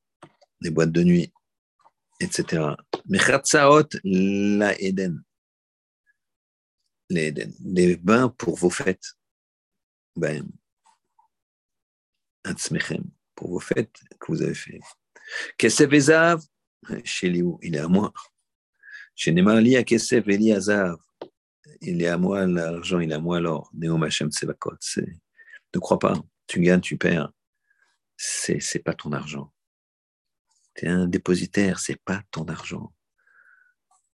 [0.61, 1.33] des boîtes de nuit,
[2.20, 2.75] etc.
[3.07, 5.23] Mechatsaot la Eden
[7.13, 9.15] les, bains pour vos fêtes.
[10.17, 10.47] Ben,
[13.35, 14.81] pour vos fêtes que vous avez fait.
[15.57, 16.43] Kesef Ezav,
[17.05, 18.13] chez Liu, il est à moi.
[19.15, 20.97] Chez Nemali à Kesef Eli Azav,
[21.81, 23.71] il est à moi l'argent, il est à moi l'or.
[23.75, 24.79] Neom Hashem Tsevakot.
[25.75, 26.15] Ne crois pas,
[26.47, 27.33] tu gagnes, tu perds.
[28.17, 29.53] C'est, c'est pas ton argent.
[30.75, 32.93] Tu es un dépositaire, c'est pas ton argent.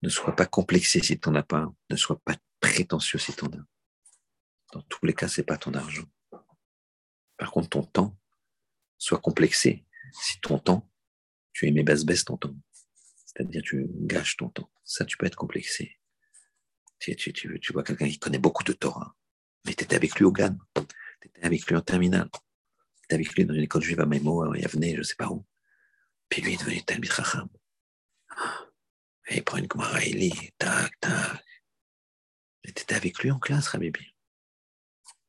[0.02, 1.72] Ne sois pas complexé si tu n'en as pas.
[1.90, 3.66] Ne sois pas prétentieux tu en as.
[4.72, 6.06] Dans tous les cas, c'est pas ton argent.
[7.36, 8.18] Par contre, ton temps,
[8.98, 9.86] sois complexé.
[10.12, 10.90] Si ton temps,
[11.52, 12.54] tu aimais basse-baisse ton temps.
[13.24, 14.70] C'est-à-dire, tu gâches ton temps.
[14.84, 15.98] Ça, tu peux être complexé.
[16.98, 19.14] Tu, tu, tu, vois quelqu'un qui connaît beaucoup de Torah,
[19.64, 23.14] mais tu étais avec lui au GAN, tu étais avec lui en terminale, tu étais
[23.14, 25.46] avec lui dans une école juive à Maïmo, à Yavne, je ne sais pas où.
[26.28, 27.48] Puis lui, est devenu Talmid Chacham.
[29.28, 31.44] Et il prend une Gemara, il lit, tac, tac.
[32.64, 34.14] Et tu étais avec lui en classe, Rabibi.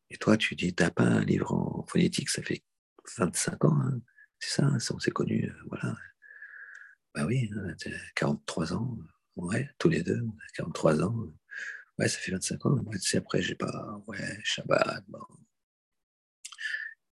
[0.09, 2.63] Et toi, tu dis, t'as pas un livre en phonétique, ça fait
[3.17, 4.01] 25 ans, hein.
[4.39, 5.95] c'est ça, on s'est connus, euh, voilà.
[7.13, 7.49] Bah oui,
[8.15, 8.97] 43 hein, ans,
[9.36, 10.21] ouais, tous les deux,
[10.55, 11.15] 43 ans.
[11.97, 12.77] Ouais, ça fait 25 ans.
[12.86, 15.19] Ouais, tu sais, après, j'ai pas, ouais, Shabbat, bon.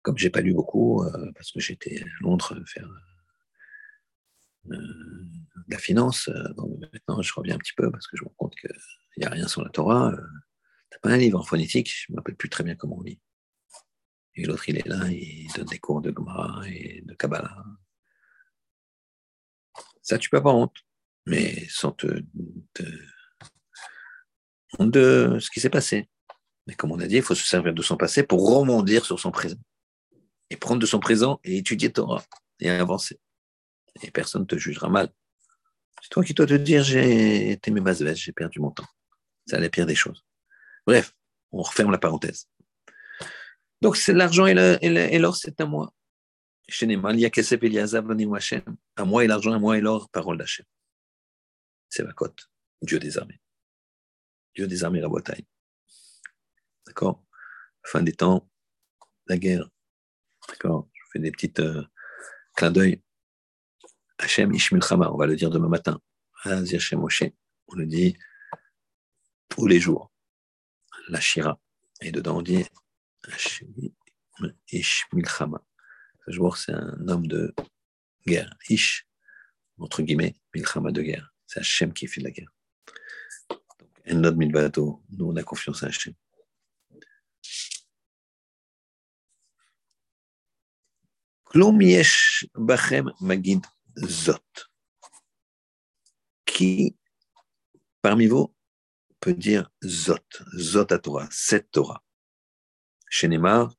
[0.01, 3.07] Comme j'ai pas lu beaucoup, euh, parce que j'étais à Londres faire euh,
[4.68, 6.30] de la finance,
[6.93, 8.72] maintenant je reviens un petit peu parce que je me rends compte qu'il
[9.18, 10.13] n'y a rien sur la Torah.
[10.89, 13.01] T'as pas un livre en phonétique, je ne me rappelle plus très bien comment on
[13.01, 13.20] lit.
[14.36, 17.63] Et l'autre, il est là, il donne des cours de Gemara et de Kabbalah.
[20.03, 20.78] Ça, tu peux avoir honte,
[21.26, 22.24] mais sans te,
[24.80, 26.09] de ce qui s'est passé.
[26.68, 29.20] Mais comme on a dit, il faut se servir de son passé pour rebondir sur
[29.20, 29.57] son présent.
[30.49, 32.24] Et prendre de son présent et étudier Torah
[32.59, 33.20] et avancer.
[34.02, 35.10] Et personne ne te jugera mal.
[36.02, 37.82] C'est toi qui dois te dire j'ai été mes
[38.16, 38.88] j'ai perdu mon temps.
[39.45, 40.24] C'est la pire des choses.
[40.86, 41.14] Bref,
[41.52, 42.48] on referme la parenthèse.
[43.82, 44.54] Donc, c'est l'argent et
[45.20, 45.93] l'or, c'est à moi.
[48.95, 50.66] À moi et l'argent, à moi et l'or, parole d'Hachem.
[51.89, 52.50] C'est la cote,
[52.82, 53.39] Dieu des armées.
[54.56, 55.45] Dieu des armées, la bataille.
[56.86, 57.24] D'accord?
[57.84, 58.50] Fin des temps,
[59.28, 59.70] la guerre.
[60.50, 60.89] D'accord?
[60.93, 61.86] Je fais des petites euh,
[62.56, 63.02] clins d'œil.
[64.20, 65.99] Hachem Ishmil Chama, on va le dire demain matin.
[66.43, 67.24] Hachem Moshe.
[67.68, 68.18] On le dit
[69.49, 70.11] tous les jours
[71.09, 71.59] la Shira.
[72.01, 72.65] Et dedans, on dit
[74.72, 75.63] Ish Milchama.
[76.28, 77.53] Je vois c'est un homme de
[78.26, 78.53] guerre.
[78.70, 79.07] Ish,
[79.80, 81.34] entre guillemets, Milchama de guerre.
[81.45, 82.51] C'est Hachem qui fait de la guerre.
[83.49, 86.13] Donc, en Milvato, nous, on a confiance à Hachem.
[91.45, 93.61] Klum yesh bachem magid
[94.04, 94.39] zot.
[96.45, 96.95] Qui,
[98.02, 98.54] parmi vous,
[99.20, 100.18] peut dire Zot,
[100.58, 102.04] Zot à Torah, cette Torah.
[103.10, 103.74] Chez Neymar,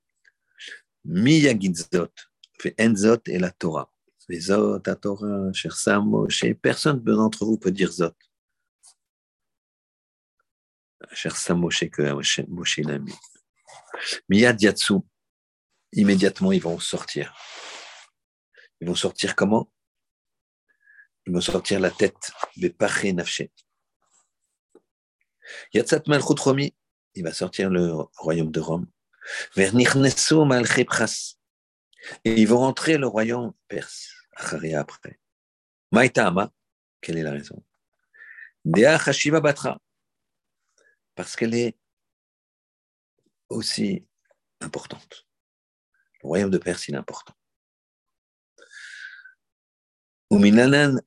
[1.04, 2.12] Miyagid Zot,
[2.60, 3.92] fait Enzot et la Torah.
[4.30, 6.26] Zot à Torah, cher Sam,
[6.60, 8.14] personne d'entre vous peut dire Zot.
[11.12, 12.02] Cher Sam Moshe, que
[12.48, 13.14] Moshe l'a mis.
[14.28, 14.94] Miyad Yatsu,
[15.92, 17.34] immédiatement ils vont sortir.
[18.80, 19.70] Ils vont sortir comment?
[21.28, 22.74] Ils vont sortir la tête, de.
[25.74, 26.74] Yatzat Malchut Romi,
[27.14, 28.86] il va sortir le royaume de Rome.
[29.54, 29.70] Et
[32.24, 34.08] ils vont rentrer le royaume perse,
[34.74, 35.20] après.
[35.92, 36.50] Maïtama,
[37.02, 37.62] quelle est la raison?
[38.64, 39.78] Dea Hashiva Batra.
[41.14, 41.76] Parce qu'elle est
[43.50, 44.06] aussi
[44.62, 45.26] importante.
[46.22, 47.34] Le royaume de Perse, il est important.
[50.30, 51.02] Uminanan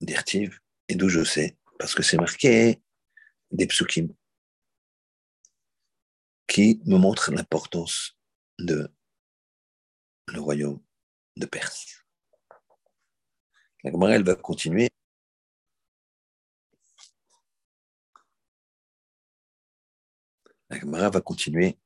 [0.00, 2.82] d'Ertiv, et d'où je sais, parce que c'est marqué
[3.50, 4.08] des psukim
[6.46, 8.16] qui me montrent l'importance
[8.58, 8.92] de
[10.28, 10.82] le royaume
[11.36, 12.04] de Perse.
[13.84, 14.90] La Gemara, elle va continuer.
[20.70, 21.78] La Gemara va continuer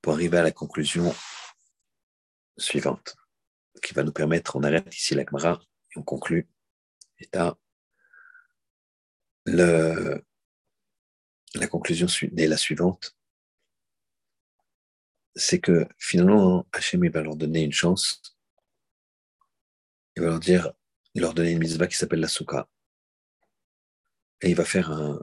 [0.00, 1.14] pour arriver à la conclusion
[2.56, 3.16] suivante,
[3.82, 5.60] qui va nous permettre, on arrête ici la Gemara
[5.94, 6.48] et on conclut.
[7.20, 7.28] Et
[11.54, 12.06] la conclusion
[12.36, 13.16] est la suivante
[15.36, 18.36] c'est que finalement, Hachem va leur donner une chance.
[20.16, 20.72] Il va leur dire,
[21.14, 22.68] il leur donner une mitzvah qui s'appelle la souka.
[24.42, 25.20] Et il va faire un.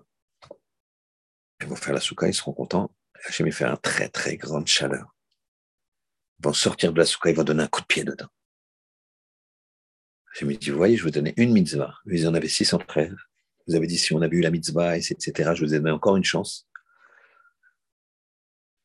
[1.62, 2.92] Ils vont faire la souka, ils seront contents.
[3.26, 5.16] Hachem va faire un très très grande chaleur.
[6.40, 8.30] Ils vont sortir de la souka, ils vont donner un coup de pied dedans.
[10.38, 11.96] Hachem dit, vous voyez, je vous donner une mitzvah.
[12.06, 13.12] Vous en avez 613.
[13.66, 16.16] Vous avez dit, si on avait eu la mitzvah, etc., je vous ai donné encore
[16.16, 16.70] une chance.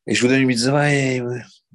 [0.07, 1.21] Et je vous donne une mitzvah et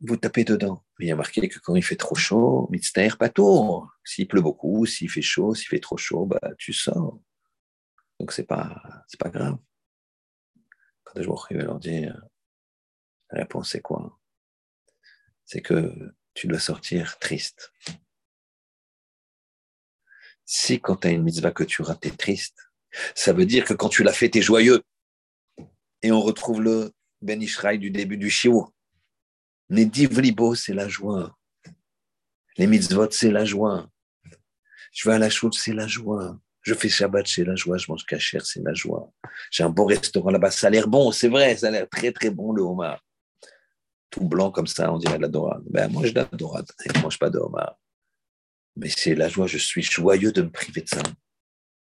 [0.02, 0.84] vous tapez dedans.
[0.98, 3.88] il y a marqué que quand il fait trop chaud, pas patour.
[4.04, 7.20] S'il pleut beaucoup, s'il fait chaud, s'il fait trop chaud, bah, tu sors.
[8.18, 9.58] Donc, c'est pas, c'est pas grave.
[11.04, 12.20] Quand je vais leur dire,
[13.30, 14.18] la réponse, c'est quoi?
[15.44, 15.94] C'est que
[16.34, 17.72] tu dois sortir triste.
[20.50, 22.70] Si quand tu as une mitzvah que tu rates, tu triste,
[23.14, 24.82] ça veut dire que quand tu l'as fait, tu es joyeux.
[26.00, 26.90] Et on retrouve le
[27.20, 28.72] Ben Ishraï du début du Shiur.
[29.68, 31.36] Nediv Libo, c'est la joie.
[32.56, 33.90] Les mitzvot, c'est la joie.
[34.90, 36.40] Je vais à la chouche, c'est la joie.
[36.62, 37.76] Je fais Shabbat, c'est la joie.
[37.76, 39.12] Je mange kasher, c'est la joie.
[39.50, 40.50] J'ai un bon restaurant là-bas.
[40.50, 41.58] Ça a l'air bon, c'est vrai.
[41.58, 43.04] Ça a l'air très, très bon, le homard.
[44.08, 45.62] Tout blanc comme ça, on dirait de la dorade.
[45.68, 46.66] Ben, moi, je la dorade.
[46.86, 47.78] Ne mange pas de homard.
[48.78, 49.46] Mais c'est la joie.
[49.46, 51.02] Je suis joyeux de me priver de ça.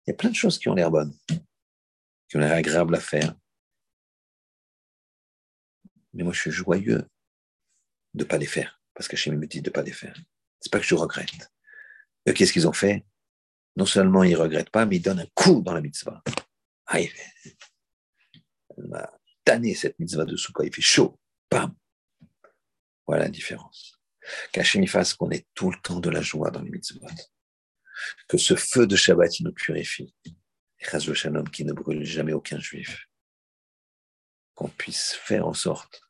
[0.05, 1.13] Il y a plein de choses qui ont l'air bonnes,
[2.29, 3.35] qui ont l'air agréables à faire.
[6.13, 7.05] Mais moi, je suis joyeux
[8.13, 10.17] de ne pas les faire, parce que chez me dit de ne pas les faire.
[10.61, 11.51] C'est pas que je regrette.
[12.25, 13.05] qu'est-ce qu'ils ont fait?
[13.75, 16.23] Non seulement ils ne regrettent pas, mais ils donnent un coup dans la mitzvah.
[16.87, 17.11] Ah, il
[18.77, 19.11] m'a
[19.43, 21.19] tanné cette mitzvah de Souka, il fait chaud.
[21.51, 21.75] Bam
[23.05, 23.96] Voilà la différence.
[24.51, 27.07] Qu'Hachem fasse qu'on ait tout le temps de la joie dans les mitzvahs
[28.27, 30.13] que ce feu de Shabbat nous purifie.
[30.79, 33.07] Et Shalom qui ne brûle jamais aucun juif.
[34.53, 36.01] Qu'on puisse faire en sorte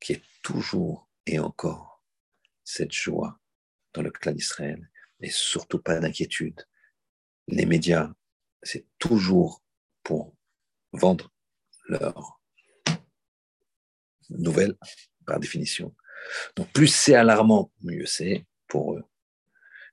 [0.00, 2.02] qu'il y ait toujours et encore
[2.64, 3.38] cette joie
[3.92, 4.90] dans le clan d'Israël
[5.20, 6.66] et surtout pas d'inquiétude.
[7.48, 8.12] Les médias,
[8.62, 9.62] c'est toujours
[10.02, 10.34] pour
[10.92, 11.30] vendre
[11.88, 12.40] leurs
[14.30, 14.76] nouvelles,
[15.26, 15.94] par définition.
[16.56, 19.04] Donc plus c'est alarmant, mieux c'est pour eux.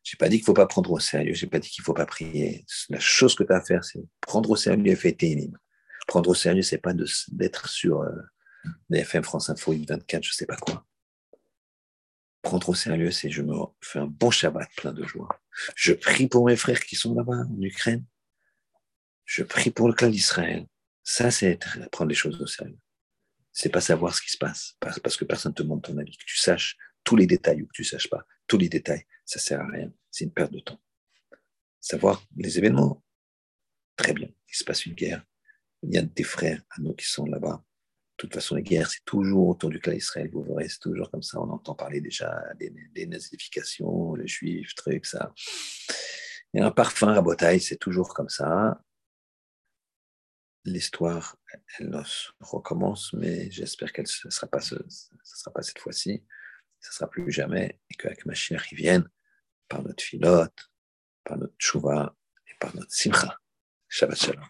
[0.04, 1.70] Je n'ai pas dit qu'il ne faut pas prendre au sérieux, je n'ai pas dit
[1.70, 2.66] qu'il ne faut pas prier.
[2.90, 5.50] La chose que tu as à faire, c'est prendre au sérieux et faire tes
[6.08, 8.12] Prendre au sérieux, ce n'est pas d'être sur euh,
[8.92, 10.86] FM France Info 24, je ne sais pas quoi.
[12.42, 15.28] Prendre au sérieux, c'est je me fais un bon Shabbat plein de joie.
[15.76, 18.06] Je prie pour mes frères qui sont là-bas en Ukraine.
[19.26, 20.66] Je prie pour le clan d'Israël.
[21.04, 21.60] Ça, c'est
[21.92, 22.78] prendre les choses au sérieux.
[23.60, 26.16] C'est pas savoir ce qui se passe, parce que personne ne te montre ton avis,
[26.16, 29.04] que tu saches tous les détails ou que tu ne saches pas tous les détails,
[29.26, 29.92] ça sert à rien.
[30.12, 30.80] C'est une perte de temps.
[31.80, 33.04] Savoir les événements,
[33.96, 34.28] très bien.
[34.48, 35.26] Il se passe une guerre.
[35.82, 37.64] Il y a des frères à nous qui sont là-bas.
[38.18, 40.30] De toute façon, les guerres, c'est toujours autour du clan Israël.
[40.32, 41.40] Vous verrez, c'est toujours comme ça.
[41.42, 45.34] On entend parler déjà des, nazifications, les juifs, trucs, ça.
[46.54, 48.80] Il y a un parfum à bataille, c'est toujours comme ça.
[50.68, 51.38] L'histoire,
[51.80, 52.04] elle,
[52.42, 56.26] recommence, mais j'espère qu'elle ne sera, pas, sera pas cette fois-ci
[56.80, 59.10] ce ne sera plus jamais, et qu'avec Mashiach, il vienne
[59.68, 60.72] par notre filote,
[61.24, 62.16] par notre chouva
[62.48, 63.40] et par notre simcha.
[63.90, 64.46] Shabbat shalom.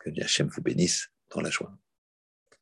[0.00, 1.76] Que Dieu vous bénisse dans la joie.